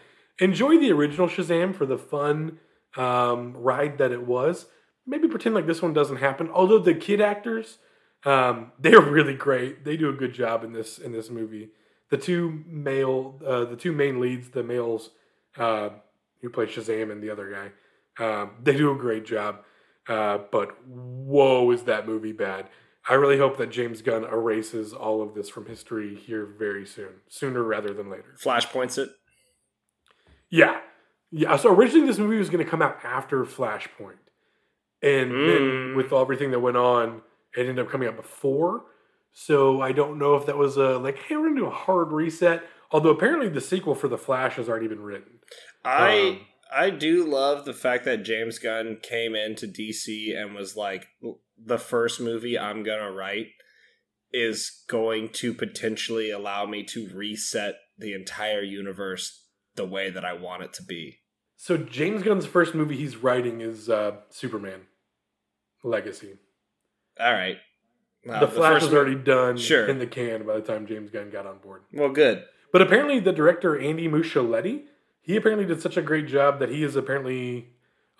Enjoy 0.40 0.78
the 0.78 0.92
original 0.92 1.28
Shazam 1.28 1.74
for 1.74 1.86
the 1.86 1.98
fun 1.98 2.58
um, 2.96 3.56
ride 3.56 3.98
that 3.98 4.12
it 4.12 4.26
was. 4.26 4.66
Maybe 5.06 5.28
pretend 5.28 5.54
like 5.54 5.66
this 5.66 5.82
one 5.82 5.92
doesn't 5.92 6.18
happen. 6.18 6.48
Although 6.52 6.78
the 6.78 6.94
kid 6.94 7.20
actors, 7.20 7.78
um, 8.24 8.72
they're 8.78 9.00
really 9.00 9.34
great. 9.34 9.84
They 9.84 9.96
do 9.96 10.08
a 10.08 10.14
good 10.14 10.34
job 10.34 10.64
in 10.64 10.72
this 10.72 10.98
in 10.98 11.12
this 11.12 11.30
movie. 11.30 11.70
The 12.10 12.16
two 12.16 12.64
male, 12.66 13.40
uh, 13.44 13.64
the 13.64 13.76
two 13.76 13.92
main 13.92 14.20
leads, 14.20 14.50
the 14.50 14.62
males 14.62 15.10
uh, 15.58 15.90
who 16.40 16.48
play 16.48 16.66
Shazam 16.66 17.12
and 17.12 17.22
the 17.22 17.30
other 17.30 17.50
guy, 17.50 18.24
um, 18.24 18.52
they 18.62 18.76
do 18.76 18.90
a 18.92 18.96
great 18.96 19.26
job. 19.26 19.60
Uh, 20.08 20.38
but 20.50 20.86
whoa, 20.86 21.70
is 21.70 21.82
that 21.82 22.06
movie 22.06 22.32
bad? 22.32 22.68
I 23.08 23.14
really 23.14 23.38
hope 23.38 23.58
that 23.58 23.70
James 23.70 24.02
Gunn 24.02 24.24
erases 24.24 24.92
all 24.92 25.22
of 25.22 25.34
this 25.34 25.48
from 25.48 25.66
history 25.66 26.14
here 26.14 26.46
very 26.46 26.86
soon, 26.86 27.20
sooner 27.28 27.62
rather 27.62 27.92
than 27.92 28.10
later. 28.10 28.34
Flashpoints 28.42 28.98
it. 28.98 29.10
Yeah, 30.50 30.80
yeah. 31.30 31.56
So 31.56 31.74
originally, 31.74 32.06
this 32.06 32.18
movie 32.18 32.38
was 32.38 32.50
going 32.50 32.64
to 32.64 32.70
come 32.70 32.82
out 32.82 32.98
after 33.04 33.44
Flashpoint, 33.44 34.18
and 35.02 35.30
then 35.30 35.60
Mm. 35.60 35.96
with 35.96 36.12
everything 36.12 36.50
that 36.52 36.60
went 36.60 36.76
on, 36.76 37.22
it 37.56 37.60
ended 37.60 37.78
up 37.80 37.90
coming 37.90 38.08
out 38.08 38.16
before. 38.16 38.84
So 39.32 39.80
I 39.80 39.92
don't 39.92 40.18
know 40.18 40.34
if 40.34 40.46
that 40.46 40.56
was 40.56 40.76
a 40.76 40.98
like, 40.98 41.18
hey, 41.18 41.36
we're 41.36 41.44
going 41.44 41.56
to 41.56 41.60
do 41.62 41.66
a 41.66 41.70
hard 41.70 42.12
reset. 42.12 42.62
Although 42.90 43.10
apparently 43.10 43.48
the 43.48 43.60
sequel 43.60 43.94
for 43.94 44.08
the 44.08 44.16
Flash 44.18 44.54
has 44.56 44.68
already 44.68 44.88
been 44.88 45.02
written. 45.02 45.40
I 45.84 46.18
Um, 46.18 46.40
I 46.74 46.90
do 46.90 47.24
love 47.24 47.64
the 47.64 47.72
fact 47.74 48.04
that 48.04 48.24
James 48.24 48.58
Gunn 48.58 48.98
came 49.02 49.34
into 49.34 49.66
DC 49.66 50.34
and 50.36 50.54
was 50.54 50.76
like, 50.76 51.08
the 51.56 51.78
first 51.78 52.20
movie 52.20 52.58
I'm 52.58 52.82
gonna 52.82 53.10
write 53.12 53.48
is 54.32 54.84
going 54.88 55.30
to 55.30 55.54
potentially 55.54 56.30
allow 56.30 56.66
me 56.66 56.82
to 56.84 57.08
reset 57.14 57.76
the 57.96 58.12
entire 58.14 58.62
universe 58.62 59.46
the 59.78 59.86
way 59.86 60.10
that 60.10 60.24
I 60.26 60.34
want 60.34 60.62
it 60.62 60.74
to 60.74 60.82
be. 60.82 61.20
So 61.56 61.78
James 61.78 62.22
Gunn's 62.22 62.44
first 62.46 62.74
movie 62.74 62.96
he's 62.96 63.16
writing 63.16 63.62
is 63.62 63.88
uh, 63.88 64.16
Superman 64.28 64.82
Legacy. 65.82 66.36
All 67.18 67.32
right. 67.32 67.56
Wow, 68.26 68.40
the 68.40 68.48
Flash 68.48 68.74
first 68.74 68.86
was 68.86 68.94
already 68.94 69.14
done 69.14 69.56
Sure. 69.56 69.86
in 69.86 69.98
the 69.98 70.06
can 70.06 70.46
by 70.46 70.54
the 70.54 70.60
time 70.60 70.86
James 70.86 71.10
Gunn 71.10 71.30
got 71.30 71.46
on 71.46 71.58
board. 71.58 71.82
Well, 71.92 72.10
good. 72.10 72.44
But 72.72 72.82
apparently, 72.82 73.18
the 73.20 73.32
director 73.32 73.78
Andy 73.78 74.06
Muschietti, 74.08 74.82
he 75.22 75.36
apparently 75.36 75.64
did 75.66 75.80
such 75.80 75.96
a 75.96 76.02
great 76.02 76.26
job 76.26 76.58
that 76.58 76.68
he 76.68 76.82
is 76.84 76.94
apparently, 76.96 77.70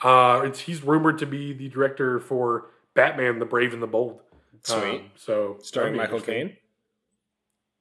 uh, 0.03 0.41
it's 0.45 0.61
he's 0.61 0.83
rumored 0.83 1.19
to 1.19 1.27
be 1.27 1.53
the 1.53 1.69
director 1.69 2.19
for 2.19 2.71
Batman: 2.95 3.39
The 3.41 3.45
Brave 3.45 3.73
and 3.75 3.83
the 3.83 3.87
Bold. 3.87 4.21
Sweet. 4.63 4.83
Um, 5.01 5.11
so 5.17 5.59
Starring 5.63 5.97
Michael. 5.97 6.21
Caine. 6.21 6.57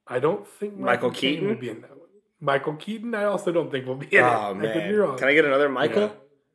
I 0.06 0.18
don't 0.20 0.46
think 0.46 0.76
Michael 0.76 1.10
Caine 1.10 1.34
Keaton? 1.34 1.48
will 1.48 1.56
be 1.56 1.70
in 1.70 1.80
that 1.82 1.90
one. 1.90 2.07
Michael 2.40 2.74
Keaton, 2.76 3.14
I 3.14 3.24
also 3.24 3.50
don't 3.52 3.70
think 3.70 3.86
will 3.86 3.96
be 3.96 4.06
in 4.06 4.22
it. 4.24 4.26
Oh 4.26 4.56
I 4.58 4.72
could 4.72 4.88
be 4.88 4.94
wrong. 4.94 5.18
Can 5.18 5.28
I 5.28 5.34
get 5.34 5.44
another 5.44 5.68
Michael 5.68 6.02
Yeah. 6.02 6.10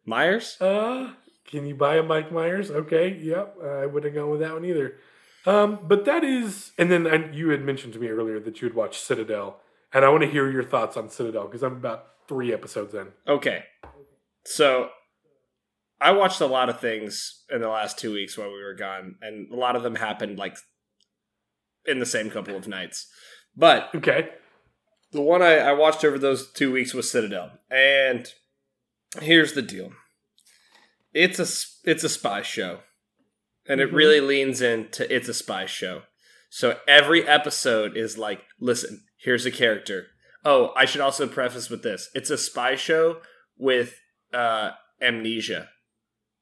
Myers? 0.06 0.58
Uh, 0.62 1.14
can 1.46 1.66
you 1.66 1.76
buy 1.76 1.98
a 1.98 2.04
Mike 2.04 2.32
Myers? 2.32 2.72
Okay, 2.72 3.14
yep. 3.22 3.56
Uh, 3.62 3.68
I 3.68 3.86
wouldn't 3.86 4.14
have 4.14 4.22
gone 4.24 4.32
with 4.32 4.40
that 4.42 4.54
one 4.54 4.66
either. 4.66 4.96
Um, 5.46 5.80
but 5.84 6.06
that 6.06 6.24
is, 6.24 6.72
and 6.78 6.90
then 6.90 7.06
and 7.06 7.36
you 7.36 7.50
had 7.50 7.62
mentioned 7.62 7.94
to 7.94 8.00
me 8.00 8.08
earlier 8.08 8.40
that 8.40 8.62
you 8.62 8.68
had 8.68 8.76
watched 8.76 9.02
Citadel, 9.04 9.60
and 9.94 10.06
I 10.06 10.10
want 10.10 10.24
to 10.24 10.30
hear 10.30 10.50
your 10.50 10.64
thoughts 10.64 10.96
on 10.96 11.10
Citadel 11.10 11.46
because 11.48 11.64
I'm 11.64 11.74
about 11.76 12.06
three 12.30 12.54
episodes 12.54 12.94
in. 12.94 13.08
Okay. 13.28 13.66
So 14.46 14.90
I 16.00 16.12
watched 16.12 16.40
a 16.42 16.46
lot 16.46 16.70
of 16.70 16.80
things 16.80 17.44
in 17.50 17.62
the 17.62 17.68
last 17.70 18.00
two 18.00 18.14
weeks 18.14 18.38
while 18.38 18.52
we 18.52 18.64
were 18.64 18.74
gone, 18.74 19.16
and 19.22 19.52
a 19.52 19.56
lot 19.56 19.76
of 19.76 19.84
them 19.84 19.96
happened 19.96 20.38
like 20.40 20.58
in 21.86 22.00
the 22.00 22.06
same 22.06 22.30
couple 22.30 22.56
of 22.56 22.68
nights. 22.68 23.08
But 23.56 23.90
Okay, 23.94 24.30
the 25.14 25.22
one 25.22 25.42
I, 25.42 25.58
I 25.60 25.72
watched 25.74 26.04
over 26.04 26.18
those 26.20 26.52
two 26.52 26.72
weeks 26.72 26.94
was 26.94 27.10
Citadel, 27.10 27.52
and 27.72 28.28
here's 29.22 29.54
the 29.54 29.62
deal: 29.62 29.92
it's 31.14 31.40
a 31.40 31.90
it's 31.90 32.04
a 32.04 32.10
spy 32.10 32.42
show, 32.42 32.80
and 33.68 33.80
it 33.80 33.90
Mhm. 33.92 33.96
really 33.96 34.20
leans 34.22 34.62
into 34.62 35.14
it's 35.14 35.30
a 35.30 35.34
spy 35.34 35.66
show. 35.66 36.04
So 36.50 36.80
every 36.88 37.28
episode 37.28 37.98
is 37.98 38.18
like, 38.18 38.44
listen, 38.60 39.04
here's 39.18 39.46
a 39.46 39.52
character. 39.52 40.08
Oh, 40.46 40.72
I 40.76 40.86
should 40.86 41.02
also 41.02 41.28
preface 41.28 41.70
with 41.70 41.84
this: 41.84 42.10
it's 42.14 42.30
a 42.30 42.38
spy 42.38 42.76
show 42.76 43.22
with 43.58 44.00
uh, 44.34 44.72
amnesia. 45.02 45.70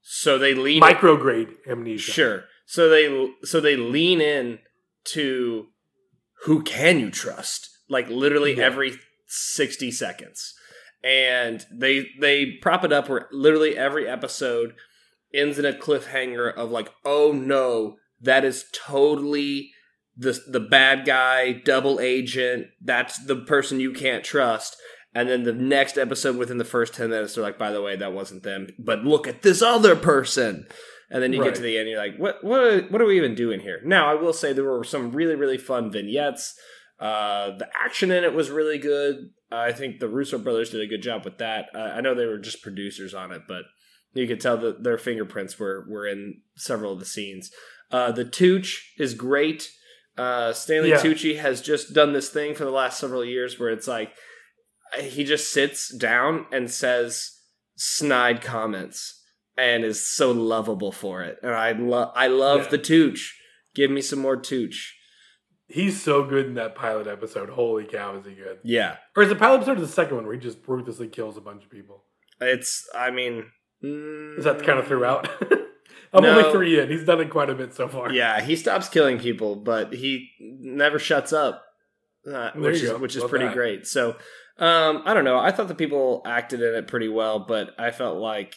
So 0.02 0.38
they 0.38 0.54
lean 0.54 0.82
micrograde 0.82 1.56
amnesia. 1.68 2.12
Sure. 2.12 2.44
So 2.66 2.90
they 2.90 3.32
so 3.44 3.60
they 3.62 3.76
lean 3.76 4.22
in 4.22 4.60
to 5.14 5.68
who 6.46 6.64
can 6.64 7.00
you 7.00 7.12
trust? 7.12 7.70
Like 7.92 8.08
literally 8.10 8.56
Yeah. 8.58 8.64
every 8.66 8.94
60 9.28 9.92
seconds. 9.92 10.54
And 11.04 11.66
they 11.72 12.08
they 12.20 12.58
prop 12.62 12.84
it 12.84 12.94
up 12.94 13.10
where 13.10 13.28
literally 13.32 13.76
every 13.78 14.08
episode 14.08 14.74
ends 15.34 15.58
in 15.58 15.66
a 15.66 15.74
cliffhanger 15.74 16.54
of 16.54 16.70
like, 16.72 16.90
"Oh 17.06 17.32
no, 17.32 17.98
that 18.22 18.46
is 18.46 18.66
totally 18.74 19.72
the 20.16 20.40
the 20.48 20.60
bad 20.60 21.06
guy, 21.06 21.54
double 21.54 22.00
agent. 22.00 22.68
That's 22.82 23.18
the 23.26 23.36
person 23.38 23.80
you 23.80 23.94
can't 23.94 24.24
trust." 24.24 24.78
And 25.14 25.28
then 25.28 25.44
the 25.44 25.54
next 25.54 25.98
episode 25.98 26.38
within 26.38 26.58
the 26.60 26.64
first 26.66 26.94
10 26.94 27.10
minutes 27.10 27.34
they're 27.36 27.44
like, 27.44 27.58
"By 27.58 27.72
the 27.72 27.82
way, 27.82 27.96
that 27.96 28.14
wasn't 28.14 28.44
them, 28.44 28.68
but 28.78 29.04
look 29.04 29.28
at 29.28 29.42
this 29.42 29.62
other 29.62 29.96
person." 29.96 30.68
And 31.10 31.22
then 31.22 31.34
you 31.34 31.42
Right. 31.42 31.48
get 31.48 31.56
to 31.56 31.62
the 31.62 31.78
end, 31.80 31.90
you're 31.90 31.98
like, 31.98 32.18
"What? 32.18 32.44
What? 32.44 32.92
What 32.92 33.02
are 33.02 33.06
we 33.06 33.18
even 33.18 33.34
doing 33.36 33.60
here?" 33.62 33.82
Now, 33.84 34.10
I 34.10 34.14
will 34.14 34.34
say 34.34 34.54
there 34.54 34.64
were 34.66 34.84
some 34.84 35.12
really, 35.12 35.36
really 35.36 35.58
fun 35.58 35.92
vignettes. 35.92 36.54
Uh, 37.02 37.58
the 37.58 37.68
action 37.74 38.12
in 38.12 38.24
it 38.24 38.34
was 38.34 38.50
really 38.52 38.78
good. 38.78 39.32
I 39.52 39.72
think 39.72 40.00
the 40.00 40.08
Russo 40.08 40.38
brothers 40.38 40.70
did 40.70 40.82
a 40.82 40.88
good 40.88 41.02
job 41.02 41.26
with 41.26 41.40
that. 41.40 41.66
Uh, 41.74 41.80
I 41.80 42.02
know 42.02 42.14
they 42.14 42.26
were 42.28 42.38
just 42.38 42.62
producers 42.62 43.14
on 43.14 43.32
it, 43.32 43.42
but 43.48 43.64
you 44.14 44.28
could 44.28 44.40
tell 44.40 44.58
that 44.58 44.84
their 44.84 44.98
fingerprints 44.98 45.58
were 45.60 45.86
were 45.90 46.08
in 46.08 46.42
several 46.56 46.94
of 46.94 47.00
the 47.00 47.06
scenes. 47.06 47.52
Uh, 47.92 48.12
the 48.12 48.24
Tooch 48.26 48.94
is 49.00 49.14
great. 49.16 49.70
Uh, 50.18 50.54
Stanley 50.54 50.90
Yeah. 50.92 50.98
Tucci 51.02 51.40
has 51.40 51.62
just 51.62 51.94
done 51.94 52.14
this 52.14 52.30
thing 52.30 52.54
for 52.54 52.66
the 52.66 52.72
last 52.72 53.00
several 53.00 53.26
years 53.26 53.60
where 53.60 53.70
it's 53.70 53.88
like 53.88 54.14
he 55.00 55.24
just 55.24 55.52
sits 55.52 55.90
down 55.94 56.46
and 56.52 56.70
says 56.70 57.32
snide 57.78 58.42
comments 58.42 59.24
and 59.58 59.84
is 59.84 60.06
so 60.06 60.32
lovable 60.32 60.92
for 60.92 61.24
it. 61.24 61.38
And 61.42 61.52
I 61.54 61.72
love 61.72 62.12
I 62.16 62.28
love 62.28 62.64
Yeah. 62.66 62.70
the 62.70 62.78
Tooch. 62.78 63.38
Give 63.74 63.90
me 63.90 64.02
some 64.02 64.20
more 64.20 64.38
Tooch. 64.38 64.98
He's 65.72 66.02
so 66.02 66.24
good 66.24 66.46
in 66.48 66.54
that 66.56 66.76
pilot 66.76 67.08
episode. 67.08 67.50
Holy 67.50 67.86
cow, 67.86 68.18
is 68.18 68.26
he 68.26 68.34
good? 68.34 68.60
Yeah. 68.64 68.98
Or 69.16 69.24
is 69.24 69.30
the 69.30 69.36
pilot 69.36 69.58
episode 69.58 69.78
or 69.78 69.82
the 69.82 69.88
second 69.88 70.16
one 70.18 70.26
where 70.26 70.34
he 70.36 70.40
just 70.40 70.58
ruthlessly 70.68 71.08
kills 71.08 71.38
a 71.38 71.42
bunch 71.42 71.64
of 71.64 71.70
people? 71.70 72.04
It's 72.40 72.88
I 72.96 73.12
mean 73.12 73.46
mm, 73.84 74.38
Is 74.38 74.46
that 74.46 74.64
kind 74.64 74.80
of 74.80 74.88
throughout? 74.88 75.30
I'm 76.14 76.24
No. 76.24 76.38
only 76.40 76.52
three 76.52 76.80
in. 76.80 76.90
He's 76.90 77.06
done 77.06 77.22
it 77.22 77.30
quite 77.30 77.50
a 77.50 77.56
bit 77.56 77.74
so 77.74 77.88
far. 77.88 78.12
Yeah, 78.12 78.42
he 78.42 78.56
stops 78.56 78.90
killing 78.90 79.18
people, 79.20 79.56
but 79.56 79.94
he 79.94 80.30
never 80.40 81.00
shuts 81.00 81.32
up, 81.32 81.64
uh, 82.32 82.52
which 82.56 82.82
is 82.82 82.90
go. 82.90 82.98
which 82.98 83.16
is 83.16 83.22
Love 83.22 83.30
pretty 83.30 83.46
that. 83.46 83.54
great. 83.56 83.88
So, 83.88 84.18
um, 84.58 85.04
I 85.06 85.14
don't 85.14 85.24
know. 85.24 85.40
I 85.40 85.52
thought 85.52 85.70
the 85.70 85.76
people 85.76 86.22
acted 86.26 86.62
in 86.62 86.76
it 86.76 86.88
pretty 86.88 87.08
well, 87.08 87.40
but 87.40 87.70
I 87.80 87.92
felt 87.92 88.18
like, 88.18 88.56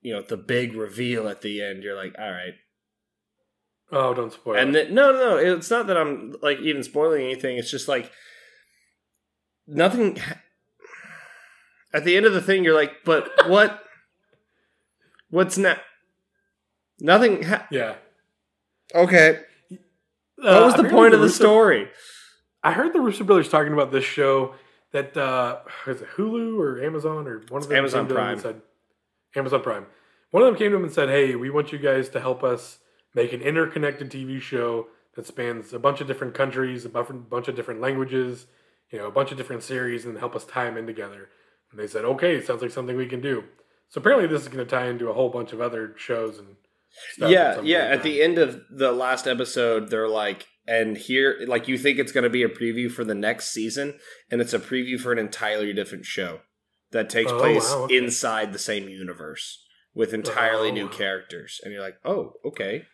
you 0.00 0.12
know, 0.12 0.22
the 0.22 0.36
big 0.36 0.74
reveal 0.74 1.28
at 1.28 1.40
the 1.42 1.62
end. 1.62 1.84
You're 1.84 1.94
like, 1.96 2.16
all 2.18 2.30
right, 2.32 2.54
Oh, 3.92 4.12
don't 4.14 4.32
spoil 4.32 4.56
and 4.56 4.74
it. 4.74 4.86
then 4.86 4.94
no, 4.94 5.12
no, 5.12 5.18
no. 5.18 5.36
It's 5.56 5.70
not 5.70 5.86
that 5.86 5.96
I'm 5.96 6.34
like 6.42 6.58
even 6.60 6.82
spoiling 6.82 7.22
anything. 7.22 7.56
It's 7.56 7.70
just 7.70 7.86
like 7.88 8.10
nothing. 9.66 10.18
At 11.94 12.04
the 12.04 12.16
end 12.16 12.26
of 12.26 12.34
the 12.34 12.42
thing, 12.42 12.64
you're 12.64 12.74
like, 12.74 12.92
but 13.04 13.30
what? 13.48 13.82
What's 15.30 15.56
next? 15.58 15.82
Nothing. 17.00 17.42
Ha- 17.44 17.66
yeah. 17.70 17.94
okay. 18.94 19.40
Uh, 19.70 19.76
What 20.38 20.62
was 20.64 20.74
the 20.74 20.80
apparently 20.80 20.90
point 20.90 21.14
of 21.14 21.20
the 21.20 21.26
Russo- 21.26 21.44
story? 21.44 21.88
I 22.62 22.72
heard 22.72 22.92
the 22.92 23.00
Russo 23.00 23.24
brothers 23.24 23.48
talking 23.48 23.72
about 23.72 23.92
this 23.92 24.04
show 24.04 24.54
that 24.92 25.16
uh 25.16 25.58
is 25.86 26.00
it 26.02 26.08
Hulu 26.16 26.58
or 26.58 26.82
Amazon 26.82 27.26
or 27.26 27.42
one 27.48 27.62
of 27.62 27.68
them 27.68 27.76
Amazon 27.78 28.00
came 28.06 28.08
to 28.08 28.14
them 28.14 28.28
and 28.28 28.40
Prime. 28.42 28.54
said 28.54 28.62
Amazon 29.36 29.62
Prime. 29.62 29.86
One 30.30 30.42
of 30.42 30.48
them 30.48 30.56
came 30.58 30.70
to 30.72 30.76
him 30.76 30.84
and 30.84 30.92
said, 30.92 31.08
"Hey, 31.08 31.34
we 31.36 31.50
want 31.50 31.70
you 31.72 31.78
guys 31.78 32.08
to 32.10 32.20
help 32.20 32.42
us 32.42 32.78
make 33.16 33.32
an 33.32 33.40
interconnected 33.42 34.10
TV 34.10 34.40
show 34.40 34.86
that 35.16 35.26
spans 35.26 35.72
a 35.72 35.78
bunch 35.80 36.00
of 36.00 36.06
different 36.06 36.34
countries, 36.34 36.84
a 36.84 36.88
bunch 36.88 37.48
of 37.48 37.56
different 37.56 37.80
languages, 37.80 38.46
you 38.92 38.98
know, 38.98 39.06
a 39.06 39.10
bunch 39.10 39.32
of 39.32 39.36
different 39.38 39.64
series, 39.64 40.04
and 40.04 40.18
help 40.18 40.36
us 40.36 40.44
tie 40.44 40.66
them 40.66 40.76
in 40.76 40.86
together." 40.86 41.30
And 41.70 41.80
they 41.80 41.86
said, 41.88 42.04
okay, 42.04 42.40
sounds 42.40 42.62
like 42.62 42.70
something 42.70 42.96
we 42.96 43.06
can 43.06 43.20
do. 43.20 43.44
So 43.88 44.00
apparently, 44.00 44.28
this 44.28 44.42
is 44.42 44.48
going 44.48 44.64
to 44.64 44.70
tie 44.70 44.86
into 44.88 45.08
a 45.08 45.12
whole 45.12 45.28
bunch 45.30 45.52
of 45.52 45.60
other 45.60 45.94
shows 45.96 46.38
and 46.38 46.56
stuff. 47.12 47.30
yeah, 47.30 47.60
yeah. 47.60 47.84
At 47.84 48.02
the 48.02 48.22
end 48.22 48.38
of 48.38 48.60
the 48.70 48.92
last 48.92 49.26
episode, 49.26 49.90
they're 49.90 50.08
like, 50.08 50.46
and 50.66 50.96
here, 50.96 51.38
like, 51.46 51.68
you 51.68 51.78
think 51.78 51.98
it's 51.98 52.12
going 52.12 52.24
to 52.24 52.30
be 52.30 52.42
a 52.42 52.48
preview 52.48 52.90
for 52.90 53.04
the 53.04 53.14
next 53.14 53.50
season, 53.50 53.98
and 54.30 54.40
it's 54.40 54.54
a 54.54 54.58
preview 54.58 54.98
for 54.98 55.12
an 55.12 55.18
entirely 55.18 55.72
different 55.72 56.04
show 56.04 56.40
that 56.92 57.10
takes 57.10 57.30
Oh, 57.32 57.38
place 57.38 57.70
wow, 57.70 57.82
okay. 57.84 57.96
inside 57.96 58.52
the 58.52 58.58
same 58.58 58.88
universe 58.88 59.64
with 59.94 60.10
oh, 60.10 60.14
entirely 60.14 60.70
Oh, 60.70 60.74
new 60.74 60.88
characters. 60.88 61.60
And 61.62 61.72
you're 61.72 61.82
like, 61.82 61.98
oh, 62.04 62.34
okay. 62.44 62.84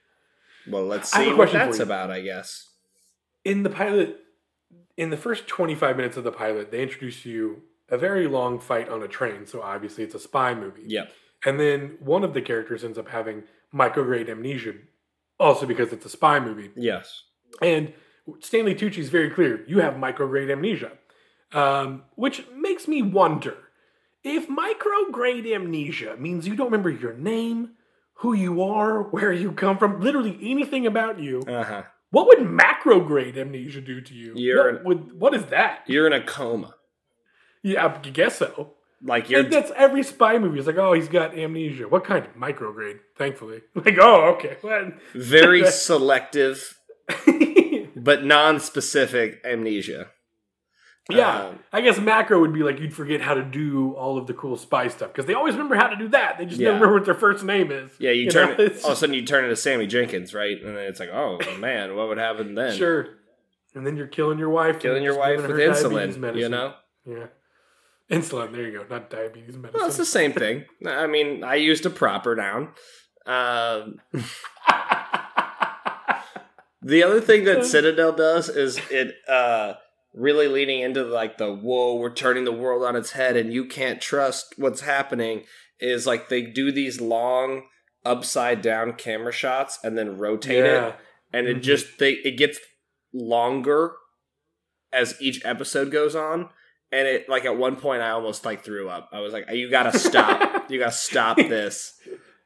Well, 0.69 0.85
let's 0.85 1.11
see 1.11 1.33
what 1.33 1.53
that's 1.53 1.79
about, 1.79 2.11
I 2.11 2.21
guess. 2.21 2.69
in 3.45 3.63
the 3.63 3.71
pilot, 3.71 4.19
in 4.97 5.11
the 5.11 5.17
first 5.17 5.47
25 5.49 5.97
minutes 5.97 6.17
of 6.17 6.25
the 6.25 6.33
pilot, 6.33 6.71
they 6.71 6.83
introduce 6.83 7.25
you 7.25 7.63
a 7.89 7.99
very 7.99 8.27
long 8.27 8.59
fight 8.59 8.89
on 8.89 9.03
a 9.03 9.09
train. 9.09 9.47
So 9.47 9.63
obviously, 9.63 10.05
it's 10.05 10.15
a 10.15 10.21
spy 10.21 10.55
movie. 10.55 10.85
Yeah. 10.87 11.07
And 11.45 11.59
then 11.59 11.97
one 12.01 12.23
of 12.25 12.35
the 12.35 12.41
characters 12.43 12.85
ends 12.85 12.99
up 12.99 13.09
having 13.09 13.43
micrograde 13.75 14.31
amnesia, 14.31 14.75
also 15.41 15.67
because 15.67 15.93
it's 15.93 16.07
a 16.07 16.11
spy 16.11 16.39
movie. 16.39 16.71
Yes. 16.77 17.25
And 17.61 17.93
Stanley 18.41 18.75
Tucci 18.75 18.99
is 18.99 19.09
very 19.09 19.31
clear 19.31 19.65
you 19.67 19.81
have 19.81 19.95
micrograde 19.95 20.51
amnesia, 20.51 20.93
um, 21.53 22.05
which 22.15 22.45
makes 22.55 22.87
me 22.87 23.03
wonder 23.03 23.57
if 24.23 24.49
micrograde 24.49 25.53
amnesia 25.53 26.17
means 26.17 26.47
you 26.47 26.55
don't 26.55 26.67
remember 26.67 26.91
your 26.91 27.15
name, 27.15 27.71
who 28.23 28.33
you 28.33 28.63
are, 28.63 29.03
where 29.03 29.33
you 29.33 29.51
come 29.51 29.77
from, 29.77 30.01
literally 30.01 30.39
anything 30.41 30.87
about 30.87 31.19
you. 31.19 31.43
Uh 31.43 31.65
huh. 31.65 31.83
What 32.11 32.29
would 32.29 32.39
macrograde 32.39 33.37
amnesia 33.37 33.81
do 33.81 34.01
to 34.01 34.15
you? 34.15 34.35
You're 34.37 34.75
what, 34.75 34.85
would, 34.85 35.21
what 35.21 35.35
is 35.35 35.47
that? 35.47 35.81
You're 35.87 36.07
in 36.07 36.13
a 36.13 36.23
coma. 36.23 36.75
Yeah, 37.65 37.87
I 37.87 38.09
guess 38.09 38.39
so. 38.39 38.75
Like, 39.03 39.29
you're. 39.29 39.41
And 39.41 39.53
that's 39.53 39.73
every 39.75 40.05
spy 40.05 40.39
movie. 40.39 40.59
It's 40.59 40.69
like, 40.69 40.77
oh, 40.77 40.93
he's 40.93 41.09
got 41.09 41.37
amnesia. 41.37 41.89
What 41.89 42.05
kind? 42.05 42.25
Of 42.25 42.37
micrograde, 42.37 43.01
thankfully. 43.17 43.63
Like, 43.75 43.99
oh, 43.99 44.35
okay. 44.35 44.57
Well, 44.63 44.93
very 45.15 45.67
selective 45.71 46.79
but 47.97 48.25
non-specific 48.25 49.41
amnesia. 49.45 50.11
Yeah, 51.11 51.47
Um, 51.47 51.59
I 51.73 51.81
guess 51.81 51.99
macro 51.99 52.41
would 52.41 52.53
be 52.53 52.63
like 52.63 52.79
you'd 52.79 52.95
forget 52.95 53.21
how 53.21 53.35
to 53.35 53.43
do 53.43 53.93
all 53.95 54.17
of 54.19 54.27
the 54.29 54.35
cool 54.35 54.57
spy 54.57 54.87
stuff 54.89 55.09
because 55.13 55.27
they 55.27 55.35
always 55.35 55.55
remember 55.55 55.75
how 55.75 55.89
to 55.89 55.97
do 55.97 56.07
that. 56.09 56.39
They 56.39 56.47
just 56.47 56.61
Yeah. 56.61 56.69
never 56.69 56.77
remember 56.81 56.95
what 57.01 57.05
their 57.07 57.15
first 57.15 57.43
name 57.45 57.73
is. 57.73 57.91
yeah, 57.99 58.13
you, 58.13 58.25
You 58.25 58.31
turn 58.31 58.57
know, 58.57 58.65
it, 58.65 58.81
all 58.85 58.91
of 58.93 58.97
a 58.97 59.01
sudden 59.01 59.15
you 59.15 59.27
turn 59.27 59.43
into 59.45 59.57
Sammy 59.57 59.87
Jenkins, 59.89 60.33
right? 60.33 60.57
And 60.63 60.77
then 60.77 60.85
it's 60.85 61.01
like, 61.01 61.11
oh 61.13 61.39
man, 61.59 61.97
what 61.97 62.07
would 62.09 62.19
happen 62.19 62.55
then? 62.55 62.77
Sure. 62.77 63.09
And 63.75 63.85
then 63.87 63.97
you're 63.97 64.07
killing 64.07 64.39
your 64.39 64.51
wife. 64.51 64.79
killing 64.79 65.03
your 65.03 65.19
wife 65.19 65.41
with 65.43 65.51
insulin. 65.57 66.17
medicine. 66.19 66.37
You 66.39 66.49
know, 66.49 66.75
Yeah. 67.05 67.27
Insulin. 68.11 68.53
There 68.53 68.63
you 68.69 68.79
go. 68.79 68.85
Not 68.89 69.11
diabetes 69.11 69.57
medicine. 69.57 69.71
well, 69.81 69.89
it's 69.89 69.97
the 69.97 70.05
same 70.05 70.33
thing. 70.33 70.67
I 70.87 71.07
mean, 71.09 71.43
I 71.43 71.57
used 71.57 71.85
a 71.85 71.91
proper 71.91 72.37
noun. 72.37 72.69
Um, 73.27 74.01
the 76.83 77.03
other 77.03 77.21
thing 77.21 77.45
that 77.45 77.65
Citadel 77.65 78.13
does 78.13 78.49
is 78.49 78.81
it 78.91 79.15
uh, 79.29 79.75
really 80.15 80.49
leaning 80.49 80.81
into 80.81 81.05
like 81.05 81.39
the 81.39 81.53
whoa, 81.53 81.95
we're 81.97 82.13
turning 82.13 82.45
the 82.45 82.53
world 82.53 82.83
on 82.85 82.97
its 82.97 83.13
head, 83.13 83.37
and 83.37 83.53
you 83.53 83.65
can't 83.67 84.01
trust 84.01 84.55
what's 84.57 84.83
happening. 84.83 85.45
Is 85.81 86.07
like 86.07 86.29
they 86.29 86.43
do 86.43 86.71
these 86.71 87.01
long 87.01 87.65
upside 88.05 88.63
down 88.63 88.93
camera 88.95 89.33
shots 89.33 89.79
and 89.85 89.97
then 89.97 90.19
rotate 90.19 90.65
it 90.65 90.95
and 91.33 91.47
it 91.47 91.59
Mhm. 91.59 91.63
just 91.63 91.99
they 91.99 92.15
it 92.25 92.37
gets 92.37 92.59
longer 93.13 93.93
as 94.93 95.15
each 95.21 95.45
episode 95.45 95.93
goes 95.93 96.17
on 96.17 96.51
and 96.91 97.07
it 97.07 97.29
like 97.29 97.45
at 97.45 97.57
one 97.57 97.77
point 97.77 98.03
i 98.03 98.11
almost 98.11 98.45
like 98.45 98.65
threw 98.65 98.89
up 98.89 99.09
i 99.13 99.21
was 99.21 99.33
like 99.33 99.49
you 99.53 99.71
gotta 99.71 99.97
stop 99.97 100.65
you 100.71 100.81
gotta 100.81 100.91
stop 100.91 101.37
this 101.37 101.95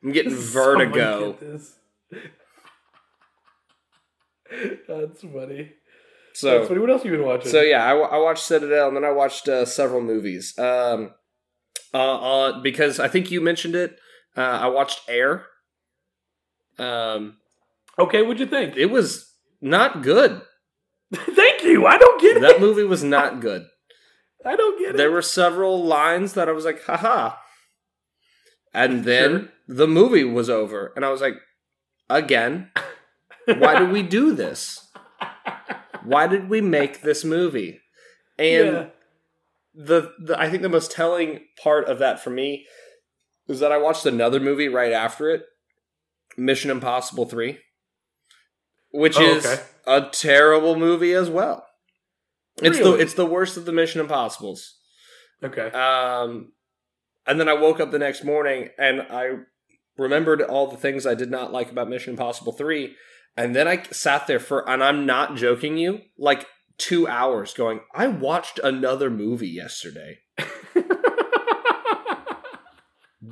i'm 0.04 0.12
getting 0.12 0.34
vertigo 0.34 1.32
get. 1.32 2.22
That's 4.88 5.22
funny. 5.22 5.72
So 6.38 6.58
That's 6.58 6.68
funny. 6.68 6.80
What 6.80 6.90
else 6.90 7.02
have 7.02 7.10
you 7.12 7.16
been 7.18 7.26
watching? 7.26 7.50
so 7.50 7.60
yeah 7.62 7.84
I, 7.84 7.94
I 7.96 8.18
watched 8.18 8.44
citadel 8.44 8.88
and 8.88 8.96
then 8.96 9.04
i 9.04 9.10
watched 9.10 9.48
uh, 9.48 9.64
several 9.64 10.00
movies 10.02 10.54
um 10.58 11.12
uh, 11.94 11.98
uh 12.30 12.60
because 12.62 12.98
i 13.00 13.08
think 13.08 13.30
you 13.30 13.40
mentioned 13.40 13.74
it 13.74 13.98
uh 14.36 14.58
i 14.62 14.66
watched 14.68 15.00
air 15.08 15.46
um 16.78 17.36
okay, 17.98 18.22
what'd 18.22 18.40
you 18.40 18.46
think? 18.46 18.76
it 18.76 18.86
was 18.86 19.32
not 19.60 20.02
good 20.02 20.42
Thank 21.14 21.62
you. 21.62 21.86
I 21.86 21.98
don't 21.98 22.20
get 22.20 22.40
that 22.40 22.56
it. 22.56 22.60
movie 22.60 22.82
was 22.82 23.02
not 23.04 23.40
good 23.40 23.64
I 24.44 24.56
don't 24.56 24.78
get 24.78 24.96
there 24.96 25.08
it. 25.08 25.12
were 25.12 25.22
several 25.22 25.82
lines 25.84 26.34
that 26.34 26.48
I 26.48 26.52
was 26.52 26.64
like, 26.64 26.82
haha. 26.84 27.34
And 28.74 29.04
then 29.04 29.30
Sure. 29.30 29.48
the 29.68 29.86
movie 29.88 30.22
was 30.24 30.50
over. 30.50 30.92
And 30.94 31.04
I 31.04 31.10
was 31.10 31.20
like, 31.20 31.34
again, 32.10 32.70
why 33.46 33.78
do 33.78 33.86
we 33.86 34.02
do 34.02 34.34
this? 34.34 34.85
Why 36.06 36.26
did 36.26 36.48
we 36.48 36.60
make 36.60 37.02
this 37.02 37.24
movie? 37.24 37.80
And 38.38 38.66
yeah. 38.66 38.86
the, 39.74 40.12
the 40.18 40.38
I 40.40 40.48
think 40.48 40.62
the 40.62 40.68
most 40.68 40.90
telling 40.90 41.40
part 41.62 41.88
of 41.88 41.98
that 41.98 42.20
for 42.20 42.30
me 42.30 42.66
is 43.48 43.60
that 43.60 43.72
I 43.72 43.78
watched 43.78 44.06
another 44.06 44.40
movie 44.40 44.68
right 44.68 44.92
after 44.92 45.30
it, 45.30 45.42
Mission 46.36 46.70
Impossible 46.70 47.26
3, 47.26 47.58
which 48.90 49.16
Oh, 49.18 49.22
is 49.22 49.46
okay. 49.46 49.62
a 49.86 50.02
terrible 50.10 50.76
movie 50.76 51.12
as 51.12 51.30
well. 51.30 51.66
It's 52.62 52.78
the 52.78 52.94
it's 52.94 53.14
the 53.14 53.26
worst 53.26 53.56
of 53.56 53.66
the 53.66 53.72
Mission 53.72 54.00
Impossibles. 54.00 54.76
Okay. 55.42 55.70
Um, 55.70 56.52
and 57.26 57.38
then 57.38 57.48
I 57.48 57.52
woke 57.52 57.80
up 57.80 57.90
the 57.90 57.98
next 57.98 58.24
morning 58.24 58.70
and 58.78 59.02
I 59.02 59.32
remembered 59.98 60.40
all 60.40 60.66
the 60.66 60.76
things 60.76 61.06
I 61.06 61.14
did 61.14 61.30
not 61.30 61.52
like 61.52 61.70
about 61.70 61.88
Mission 61.88 62.12
Impossible 62.14 62.52
3. 62.52 62.94
And 63.36 63.54
then 63.54 63.68
I 63.68 63.82
sat 63.84 64.26
there 64.26 64.40
for, 64.40 64.68
and 64.68 64.82
I'm 64.82 65.04
not 65.04 65.36
joking 65.36 65.76
you, 65.76 66.00
like 66.18 66.46
two 66.78 67.06
hours 67.06 67.52
going, 67.54 67.80
I 67.94 68.08
watched 68.08 68.58
another 68.62 69.10
movie 69.10 69.48
yesterday. 69.48 70.18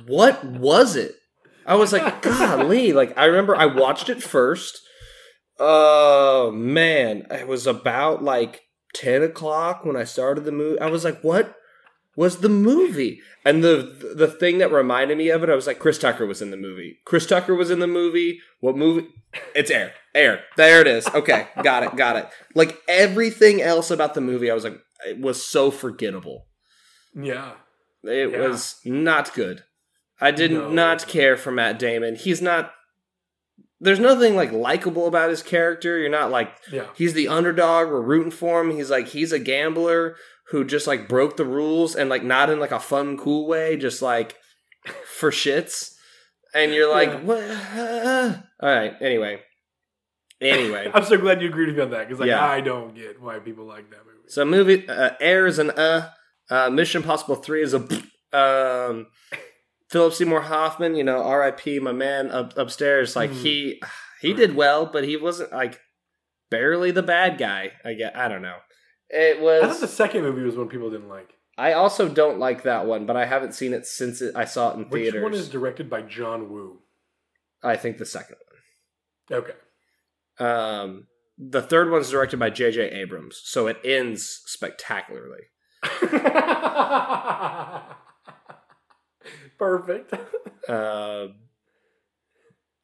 What 0.07 0.43
was 0.43 0.95
it? 0.95 1.15
I 1.65 1.75
was 1.75 1.93
like, 1.93 2.21
golly. 2.21 2.93
Like, 2.93 3.17
I 3.17 3.25
remember 3.25 3.55
I 3.55 3.65
watched 3.65 4.09
it 4.09 4.21
first. 4.21 4.79
Oh, 5.59 6.51
man. 6.51 7.25
It 7.31 7.47
was 7.47 7.65
about 7.65 8.23
like 8.23 8.61
10 8.93 9.23
o'clock 9.23 9.83
when 9.83 9.95
I 9.95 10.03
started 10.03 10.45
the 10.45 10.51
movie. 10.51 10.79
I 10.79 10.89
was 10.89 11.03
like, 11.03 11.21
what 11.21 11.55
was 12.15 12.37
the 12.39 12.49
movie? 12.49 13.21
And 13.43 13.63
the 13.63 14.13
the 14.15 14.27
thing 14.27 14.57
that 14.59 14.71
reminded 14.71 15.17
me 15.17 15.29
of 15.29 15.43
it, 15.43 15.49
I 15.49 15.55
was 15.55 15.67
like, 15.67 15.79
Chris 15.79 15.97
Tucker 15.99 16.25
was 16.25 16.41
in 16.41 16.51
the 16.51 16.57
movie. 16.57 16.97
Chris 17.05 17.25
Tucker 17.25 17.53
was 17.55 17.69
in 17.69 17.79
the 17.79 17.87
movie. 17.87 18.39
What 18.59 18.77
movie? 18.77 19.07
It's 19.53 19.69
Air. 19.71 19.93
Air. 20.13 20.43
There 20.57 20.81
it 20.81 20.87
is. 20.87 21.07
Okay, 21.07 21.47
got 21.61 21.83
it, 21.83 21.95
got 21.95 22.15
it. 22.15 22.27
Like 22.55 22.79
everything 22.87 23.61
else 23.61 23.91
about 23.91 24.13
the 24.13 24.21
movie, 24.21 24.49
I 24.49 24.53
was 24.53 24.63
like, 24.63 24.79
it 25.05 25.19
was 25.19 25.45
so 25.45 25.71
forgettable. 25.71 26.47
yeah. 27.13 27.53
It 28.03 28.31
Yeah. 28.31 28.47
was 28.47 28.75
not 28.85 29.33
good. 29.33 29.63
I 30.21 30.29
did 30.31 30.51
No. 30.51 30.69
not 30.69 31.07
care 31.07 31.35
for 31.37 31.51
Matt 31.51 31.77
Damon. 31.79 32.15
He's 32.15 32.41
not. 32.41 32.71
There's 33.81 33.99
nothing 33.99 34.35
like 34.35 34.51
likable 34.51 35.07
about 35.07 35.29
his 35.31 35.43
character. 35.43 35.97
You're 35.97 36.09
not 36.09 36.31
like 36.31 36.55
Yeah. 36.71 36.87
he's 36.95 37.13
the 37.13 37.27
underdog. 37.27 37.89
We're 37.89 38.01
rooting 38.01 38.31
for 38.31 38.61
him. 38.61 38.71
He's 38.71 38.89
like 38.89 39.07
he's 39.09 39.31
a 39.31 39.39
gambler 39.39 40.15
who 40.49 40.63
just 40.63 40.87
like 40.87 41.07
broke 41.09 41.37
the 41.37 41.45
rules 41.45 41.95
and 41.95 42.09
like 42.09 42.23
not 42.23 42.49
in 42.49 42.59
like 42.59 42.71
a 42.71 42.79
fun, 42.79 43.17
cool 43.17 43.47
way, 43.47 43.77
just 43.77 44.01
like 44.01 44.35
for 45.17 45.31
shits. 45.31 45.93
And 46.53 46.71
you're 46.73 46.89
like, 46.89 47.09
Yeah. 47.09 47.19
what? 47.21 48.43
All 48.61 48.69
right. 48.75 48.93
Anyway, 49.01 49.41
anyway. 50.41 50.89
I'm 50.93 51.03
so 51.05 51.17
glad 51.17 51.41
you 51.41 51.49
agreed 51.49 51.67
with 51.67 51.77
me 51.77 51.83
on 51.83 51.89
that 51.91 52.07
because 52.07 52.19
like 52.19 52.27
Yeah. 52.27 52.45
I 52.45 52.61
don't 52.61 52.95
get 52.95 53.21
why 53.21 53.39
people 53.39 53.65
like 53.65 53.89
that 53.89 53.99
movie. 54.05 54.27
So 54.27 54.45
movie 54.45 54.87
uh, 54.87 55.11
Air 55.19 55.47
is 55.47 55.59
an 55.59 55.71
uh, 55.71 56.09
uh 56.49 56.69
Mission 56.69 57.01
Impossible 57.01 57.35
three 57.35 57.61
is 57.63 57.73
a 57.73 57.79
um 58.37 59.07
Philip 59.89 60.13
Seymour 60.13 60.41
Hoffman, 60.41 60.95
you 60.95 61.03
know, 61.03 61.21
R.I.P. 61.21 61.79
My 61.79 61.91
man 61.91 62.31
up, 62.31 62.57
upstairs, 62.57 63.15
like 63.15 63.29
Mhm. 63.31 63.41
he 63.43 63.81
he 64.21 64.33
did 64.33 64.55
well, 64.55 64.85
but 64.87 65.03
he 65.03 65.15
wasn't 65.17 65.51
like 65.51 65.79
barely 66.49 66.91
the 66.91 67.03
bad 67.03 67.37
guy. 67.37 67.73
I 67.83 67.93
get 67.93 68.15
I 68.15 68.27
don't 68.27 68.41
know. 68.41 68.57
It 69.09 69.39
was. 69.39 69.63
I 69.63 69.67
thought 69.67 69.81
the 69.81 69.87
second 69.87 70.23
movie 70.23 70.41
was 70.41 70.55
one 70.55 70.67
people 70.69 70.89
didn't 70.89 71.09
like. 71.09 71.33
I 71.57 71.73
also 71.73 72.09
don't 72.09 72.37
like 72.39 72.63
that 72.63 72.85
one, 72.85 73.05
but 73.05 73.15
I 73.15 73.25
haven't 73.25 73.53
seen 73.53 73.73
it 73.73 73.85
since 73.85 74.21
it, 74.21 74.35
I 74.35 74.43
saw 74.45 74.71
it 74.71 74.77
in 74.77 74.85
theaters. 74.85 75.13
Which 75.13 75.23
one 75.23 75.33
is 75.33 75.47
directed 75.47 75.89
by 75.89 76.01
John 76.01 76.49
Woo? 76.49 76.79
I 77.63 77.77
think 77.77 77.97
the 77.97 78.05
second 78.05 78.35
Okay. 79.31 79.53
one. 80.37 80.49
Um, 80.49 81.07
the 81.37 81.61
third 81.61 81.91
one's 81.91 82.09
directed 82.09 82.37
by 82.39 82.49
J.J. 82.49 82.89
Abrams, 82.91 83.39
so 83.43 83.67
it 83.67 83.77
ends 83.85 84.41
spectacularly. 84.45 85.43
Perfect. 89.57 90.13
Uh, 90.67 91.27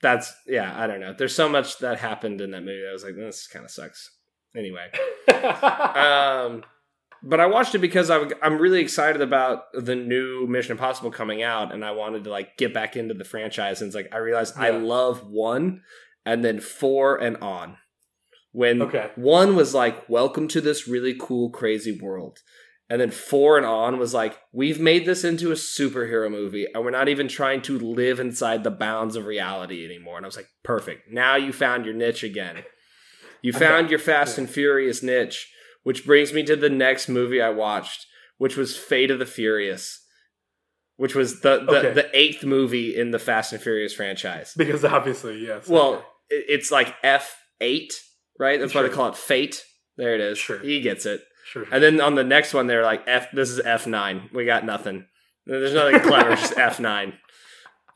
that's 0.02 0.34
yeah. 0.48 0.74
I 0.82 0.88
don't 0.88 1.00
know. 1.02 1.14
There's 1.18 1.36
so 1.36 1.50
much 1.50 1.80
that 1.80 2.00
happened 2.00 2.42
in 2.42 2.52
that 2.52 2.62
movie. 2.62 2.88
I 2.88 2.94
was 2.94 3.04
like, 3.04 3.16
this 3.16 3.48
kind 3.48 3.66
of 3.66 3.72
sucks. 3.72 4.10
Anyway, 4.56 4.88
um, 5.34 6.64
but 7.24 7.40
I 7.40 7.46
watched 7.46 7.76
it 7.76 7.80
because 7.80 8.10
I'm 8.10 8.32
I'm 8.42 8.58
really 8.58 8.82
excited 8.82 9.22
about 9.22 9.66
the 9.74 9.96
new 9.96 10.46
Mission 10.48 10.74
Impossible 10.74 11.12
coming 11.12 11.42
out, 11.44 11.74
and 11.74 11.86
I 11.86 11.92
wanted 11.92 12.24
to 12.26 12.30
like 12.30 12.58
get 12.58 12.74
back 12.74 12.96
into 12.96 13.14
the 13.14 13.24
franchise. 13.24 13.82
And 13.82 13.88
it's 13.88 13.96
like 13.96 14.10
I 14.14 14.18
realized 14.18 14.58
I 14.58 14.72
love 14.72 15.26
one, 15.28 15.82
and 16.26 16.44
then 16.44 16.60
four 16.60 17.16
and 17.18 17.38
on. 17.38 17.78
When 18.54 18.82
Okay. 18.82 19.12
one 19.16 19.56
was 19.56 19.74
like, 19.74 20.10
"Welcome 20.10 20.48
to 20.50 20.60
this 20.62 20.88
really 20.88 21.16
cool, 21.18 21.50
crazy 21.52 21.98
world," 21.98 22.40
and 22.90 23.00
then 23.00 23.12
four 23.12 23.56
and 23.56 23.66
on 23.66 23.98
was 23.98 24.14
like, 24.14 24.38
"We've 24.52 24.80
made 24.82 25.06
this 25.06 25.24
into 25.24 25.52
a 25.52 25.56
superhero 25.56 26.30
movie, 26.30 26.68
and 26.74 26.84
we're 26.84 26.92
not 26.92 27.08
even 27.08 27.30
trying 27.30 27.62
to 27.62 27.80
live 27.80 28.20
inside 28.20 28.66
the 28.66 28.72
bounds 28.72 29.16
of 29.16 29.26
reality 29.26 29.86
anymore." 29.86 30.18
And 30.18 30.26
I 30.26 30.28
was 30.28 30.36
like, 30.36 30.50
"Perfect! 30.64 31.10
Now 31.10 31.38
you 31.38 31.54
found 31.54 31.86
your 31.86 31.94
niche 31.94 32.24
again. 32.24 32.66
You 33.42 33.54
found 33.54 33.90
your 33.90 34.00
Fast 34.00 34.38
and 34.38 34.50
Furious 34.50 35.02
niche." 35.04 35.48
Which 35.84 36.06
brings 36.06 36.32
me 36.32 36.44
to 36.44 36.56
the 36.56 36.70
next 36.70 37.10
movie 37.10 37.42
I 37.42 37.50
watched, 37.50 38.06
which 38.38 38.56
was 38.56 38.78
Fate 38.78 39.10
of 39.10 39.18
the 39.18 39.26
Furious, 39.26 40.00
which 40.98 41.16
was 41.16 41.42
the 41.42 41.58
the, 41.66 41.78
Okay. 41.80 41.94
the 41.94 42.10
eighth 42.16 42.44
movie 42.44 42.96
in 42.96 43.10
the 43.10 43.18
Fast 43.18 43.52
and 43.52 43.60
Furious 43.60 43.92
franchise. 43.94 44.54
Because 44.56 44.86
obviously, 44.86 45.40
yes. 45.44 45.68
Well, 45.68 45.94
okay. 45.96 46.06
it's 46.30 46.70
like 46.70 46.94
F 47.02 47.36
eight, 47.62 47.94
right? 48.40 48.60
That's 48.60 48.76
why 48.76 48.84
they 48.84 48.90
call 48.90 49.08
it 49.10 49.16
Fate. 49.18 49.64
There 49.98 50.14
it 50.14 50.22
is. 50.22 50.38
Sure. 50.38 50.60
He 50.60 50.82
gets 50.82 51.08
it. 51.08 51.22
sure. 51.48 51.66
And 51.72 51.82
then 51.84 52.00
on 52.00 52.14
the 52.14 52.24
next 52.24 52.54
one, 52.54 52.68
they're 52.68 52.84
like 52.84 53.04
F. 53.08 53.32
This 53.32 53.50
is 53.50 53.60
F 53.60 53.88
nine. 53.88 54.30
We 54.34 54.46
got 54.46 54.64
nothing. 54.66 55.08
There's 55.48 55.74
nothing 55.74 56.00
clever. 56.02 56.36
Just 56.36 56.58
F 56.60 56.80
nine. 56.80 57.14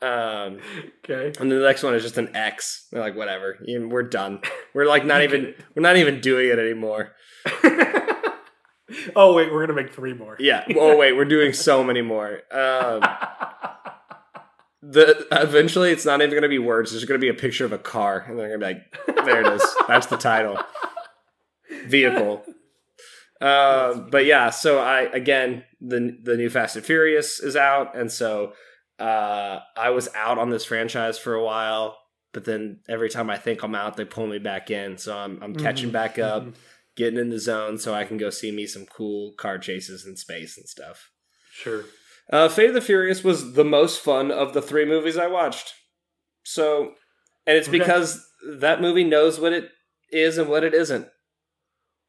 Um, 0.02 0.58
okay. 1.04 1.32
and 1.40 1.50
the 1.50 1.56
next 1.56 1.82
one 1.82 1.94
is 1.94 2.02
just 2.02 2.18
an 2.18 2.34
X. 2.36 2.86
They're 2.92 3.00
like, 3.00 3.16
whatever. 3.16 3.58
We're 3.66 4.02
done. 4.02 4.40
We're 4.74 4.86
like 4.86 5.04
not 5.04 5.22
even. 5.22 5.54
We're 5.74 5.82
not 5.82 5.96
even 5.96 6.20
doing 6.20 6.48
it 6.48 6.58
anymore. 6.58 7.12
oh 9.16 9.34
wait, 9.34 9.52
we're 9.52 9.66
gonna 9.66 9.80
make 9.80 9.92
three 9.92 10.14
more. 10.14 10.36
Yeah. 10.38 10.64
Oh 10.76 10.96
wait, 10.96 11.14
we're 11.14 11.24
doing 11.24 11.52
so 11.52 11.82
many 11.82 12.02
more. 12.02 12.42
Um, 12.50 13.00
the 14.82 15.26
eventually, 15.32 15.90
it's 15.90 16.04
not 16.04 16.20
even 16.20 16.42
to 16.42 16.48
be 16.48 16.58
words. 16.58 16.90
There's 16.90 17.04
to 17.04 17.18
be 17.18 17.28
a 17.28 17.34
picture 17.34 17.64
of 17.64 17.72
a 17.72 17.78
car, 17.78 18.24
and 18.28 18.38
they're 18.38 18.52
to 18.52 18.58
be 18.58 18.64
like, 18.64 19.24
"There 19.24 19.40
it 19.40 19.52
is. 19.54 19.76
That's 19.88 20.06
the 20.06 20.16
title." 20.16 20.58
Vehicle. 21.86 22.44
Um, 23.40 24.08
but 24.10 24.24
yeah, 24.24 24.50
so 24.50 24.78
I 24.78 25.02
again 25.02 25.64
the 25.80 26.16
the 26.22 26.36
new 26.36 26.48
Fast 26.48 26.76
and 26.76 26.84
Furious 26.84 27.40
is 27.40 27.56
out, 27.56 27.96
and 27.96 28.10
so 28.10 28.52
uh, 28.98 29.60
I 29.76 29.90
was 29.90 30.08
out 30.14 30.38
on 30.38 30.50
this 30.50 30.64
franchise 30.64 31.18
for 31.18 31.34
a 31.34 31.44
while, 31.44 31.98
but 32.32 32.44
then 32.44 32.80
every 32.88 33.08
time 33.10 33.30
I 33.30 33.36
think 33.38 33.62
I'm 33.62 33.74
out, 33.74 33.96
they 33.96 34.04
pull 34.04 34.26
me 34.26 34.38
back 34.38 34.70
in. 34.70 34.98
So 34.98 35.16
I'm 35.16 35.42
I'm 35.42 35.54
catching 35.54 35.90
Mhm, 35.90 35.92
back 35.92 36.18
up, 36.18 36.44
mhm. 36.44 36.54
getting 36.96 37.18
in 37.18 37.30
the 37.30 37.38
zone, 37.38 37.78
so 37.78 37.94
I 37.94 38.04
can 38.04 38.16
go 38.18 38.30
see 38.30 38.50
me 38.52 38.66
some 38.66 38.86
cool 38.86 39.32
car 39.34 39.58
chases 39.58 40.06
in 40.06 40.16
space 40.16 40.56
and 40.56 40.68
stuff. 40.68 41.10
Sure. 41.52 41.84
Uh, 42.30 42.48
Fate 42.48 42.68
of 42.70 42.74
the 42.74 42.80
Furious 42.80 43.22
was 43.22 43.52
the 43.54 43.64
most 43.64 44.00
fun 44.00 44.30
of 44.32 44.52
the 44.52 44.60
three 44.62 44.84
movies 44.84 45.16
I 45.16 45.26
watched. 45.28 45.74
So, 46.42 46.94
and 47.46 47.56
it's 47.56 47.68
Okay. 47.68 47.78
because 47.78 48.26
that 48.58 48.80
movie 48.80 49.04
knows 49.04 49.38
what 49.38 49.52
it 49.52 49.70
is 50.10 50.36
and 50.38 50.48
what 50.48 50.64
it 50.64 50.74
isn't, 50.74 51.08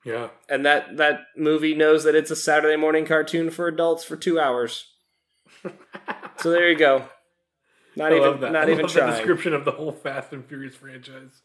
Yeah. 0.06 0.30
and 0.50 0.66
that 0.66 0.98
that 0.98 1.22
movie 1.36 1.76
knows 1.76 2.04
that 2.04 2.16
it's 2.16 2.32
a 2.32 2.36
Saturday 2.36 2.76
morning 2.78 3.06
cartoon 3.06 3.50
for 3.52 3.68
adults 3.68 4.04
for 4.04 4.16
two 4.16 4.40
hours. 4.40 4.86
So 6.40 6.52
there 6.52 6.70
you 6.70 6.78
go. 6.78 7.06
Not 7.96 8.14
I 8.14 8.18
even 8.18 8.40
not 8.42 8.56
I 8.56 8.72
even 8.72 8.84
love 8.84 8.94
the 8.94 9.00
trying. 9.00 9.12
description 9.12 9.54
of 9.54 9.66
the 9.66 9.72
whole 9.72 9.92
Fast 9.92 10.32
and 10.34 10.46
Furious 10.46 10.76
franchise. 10.76 11.42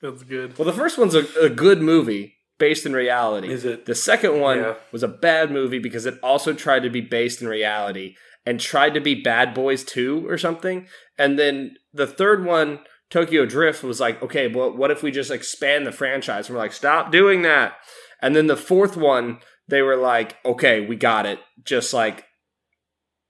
That's 0.00 0.24
good. 0.24 0.58
Well, 0.58 0.66
the 0.66 0.72
first 0.72 0.98
one's 0.98 1.14
a, 1.14 1.24
a 1.40 1.48
good 1.48 1.80
movie 1.80 2.34
based 2.58 2.84
in 2.86 2.92
reality. 2.92 3.48
Is 3.52 3.64
it? 3.64 3.86
The 3.86 3.94
second 3.94 4.40
one 4.40 4.58
Yeah. 4.58 4.74
was 4.90 5.02
a 5.04 5.08
bad 5.08 5.50
movie 5.52 5.78
because 5.78 6.06
it 6.06 6.18
also 6.22 6.52
tried 6.52 6.82
to 6.82 6.90
be 6.90 7.00
based 7.00 7.40
in 7.40 7.46
reality 7.48 8.16
and 8.44 8.58
tried 8.58 8.94
to 8.94 9.00
be 9.00 9.14
Bad 9.14 9.54
Boys 9.54 9.84
2 9.84 10.28
or 10.28 10.36
something. 10.38 10.88
And 11.16 11.38
then 11.38 11.76
the 11.94 12.06
third 12.08 12.44
one, 12.44 12.80
Tokyo 13.10 13.46
Drift, 13.46 13.84
was 13.84 14.00
like, 14.00 14.20
okay, 14.22 14.48
well, 14.48 14.76
what 14.76 14.90
if 14.90 15.04
we 15.04 15.12
just 15.12 15.30
expand 15.30 15.86
the 15.86 15.92
franchise? 15.92 16.48
And 16.48 16.56
we're 16.56 16.62
like, 16.62 16.72
stop 16.72 17.12
doing 17.12 17.42
that. 17.42 17.74
And 18.20 18.34
then 18.34 18.48
the 18.48 18.56
fourth 18.56 18.96
one, 18.96 19.38
they 19.68 19.82
were 19.82 19.96
like, 19.96 20.36
okay, 20.44 20.84
we 20.84 20.96
got 20.96 21.26
it. 21.26 21.38
Just 21.64 21.94
like 21.94 22.24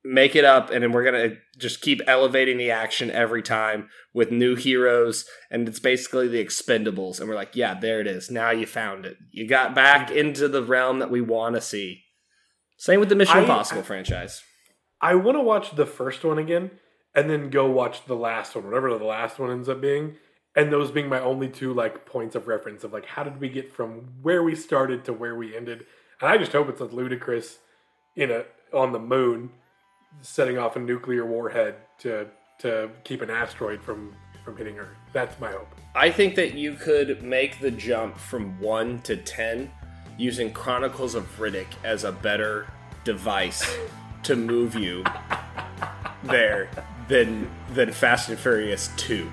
make 0.05 0.35
it 0.35 0.45
up 0.45 0.71
and 0.71 0.83
then 0.83 0.91
we're 0.91 1.05
going 1.05 1.31
to 1.31 1.37
just 1.59 1.81
keep 1.81 2.01
elevating 2.09 2.59
the 2.59 2.71
action 2.71 3.11
every 3.11 3.43
time 3.43 3.89
with 4.13 4.33
new 4.33 4.57
heroes 4.57 5.25
and 5.49 5.69
it's 5.69 5.79
basically 5.79 6.27
the 6.27 6.45
expendables 6.45 7.21
and 7.21 7.29
we're 7.29 7.37
like 7.37 7.55
yeah 7.55 7.79
there 7.79 8.01
it 8.01 8.07
is 8.09 8.29
now 8.29 8.51
you 8.51 8.67
found 8.67 9.07
it 9.07 9.17
you 9.31 9.47
got 9.47 9.77
back 9.77 10.11
into 10.11 10.49
the 10.49 10.63
realm 10.63 10.99
that 10.99 11.11
we 11.11 11.21
want 11.21 11.55
to 11.55 11.61
see 11.61 12.03
same 12.77 12.99
with 12.99 13.09
the 13.09 13.15
mission 13.15 13.37
I- 13.37 13.41
impossible 13.43 13.85
franchise 13.85 14.43
I 15.03 15.17
want 15.17 15.37
to 15.37 15.43
watch 15.43 15.75
the 15.75 15.85
first 15.85 16.25
one 16.25 16.39
again 16.39 16.71
and 17.15 17.29
then 17.29 17.51
go 17.51 17.69
watch 17.69 18.07
the 18.07 18.15
last 18.15 18.55
one, 18.55 18.65
whatever 18.65 18.97
the 18.97 19.05
last 19.05 19.39
one 19.39 19.51
ends 19.51 19.69
up 19.69 19.81
being. 19.81 20.17
And 20.55 20.73
those 20.73 20.91
being 20.91 21.09
my 21.09 21.21
only 21.21 21.49
two 21.49 21.75
like 21.75 22.07
points 22.07 22.37
of 22.37 22.47
reference 22.47 22.85
of 22.85 22.93
like 22.93 23.07
how 23.07 23.25
did 23.25 23.41
we 23.41 23.49
get 23.49 23.73
from 23.73 24.13
where 24.23 24.43
we 24.43 24.55
started 24.55 25.05
to 25.07 25.13
where 25.13 25.35
we 25.35 25.57
ended. 25.57 25.87
And 26.21 26.31
I 26.31 26.39
just 26.39 26.53
hope 26.53 26.69
it's 26.69 26.81
a 26.81 26.85
ludicrous 26.85 27.59
in 28.15 28.31
a 28.31 28.45
on 28.73 28.93
the 28.93 28.99
moon 28.99 29.51
setting 30.21 30.59
off 30.59 30.77
a 30.77 30.81
nuclear 30.81 31.25
warhead 31.27 31.77
to 31.99 32.29
to 32.59 32.91
keep 33.05 33.23
an 33.23 33.31
asteroid 33.31 33.83
from 33.83 34.15
from 34.45 34.57
hitting 34.57 34.79
Earth. 34.79 34.97
That's 35.13 35.39
my 35.41 35.53
hope. 35.53 35.69
i 35.95 36.11
think 36.11 36.35
that 36.35 36.55
you 36.55 36.75
could 36.75 37.23
make 37.23 37.61
the 37.61 37.71
jump 37.71 38.19
from 38.19 38.59
1 38.61 39.03
to 39.03 39.17
10 39.17 39.71
using 40.19 40.53
chronicles 40.53 41.15
of 41.15 41.25
riddick 41.39 41.69
as 41.85 42.03
a 42.05 42.11
better 42.11 42.67
device 43.05 43.77
to 44.25 44.35
move 44.35 44.75
you 44.75 45.05
there 46.25 46.69
than 47.09 47.49
than 47.73 47.93
fast 47.93 48.29
and 48.31 48.39
furious 48.39 48.91
2 48.97 49.31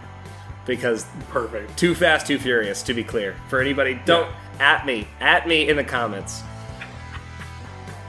because 0.65 1.07
Perfect. 1.29 1.75
Too 1.77 1.95
fast, 1.95 2.27
too 2.27 2.37
furious, 2.37 2.83
to 2.83 2.93
be 2.93 3.03
clear. 3.03 3.35
For 3.49 3.59
anybody, 3.59 3.99
don't 4.05 4.31
at 4.59 4.85
me. 4.85 5.07
At 5.19 5.47
me 5.47 5.67
in 5.67 5.77
the 5.77 5.83
comments. 5.83 6.43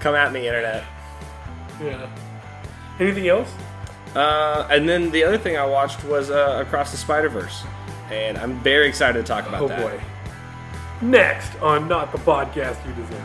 Come 0.00 0.14
at 0.14 0.32
me, 0.32 0.46
internet. 0.46 0.84
Yeah. 1.80 2.10
Anything 3.00 3.28
else? 3.28 3.52
Uh, 4.14 4.66
and 4.70 4.88
then 4.88 5.10
the 5.10 5.24
other 5.24 5.38
thing 5.38 5.56
I 5.56 5.64
watched 5.64 6.04
was 6.04 6.30
uh, 6.30 6.62
Across 6.66 6.90
the 6.92 6.96
Spider 6.98 7.28
Verse. 7.28 7.62
And 8.10 8.36
I'm 8.38 8.58
very 8.60 8.88
excited 8.88 9.18
to 9.20 9.24
talk 9.26 9.48
about 9.48 9.62
Oh 9.62 9.68
that. 9.68 9.80
boy. 9.80 10.00
Next 11.00 11.56
on 11.60 11.88
Not 11.88 12.12
the 12.12 12.18
Podcast 12.18 12.84
You 12.86 12.92
Deserve. 12.94 13.22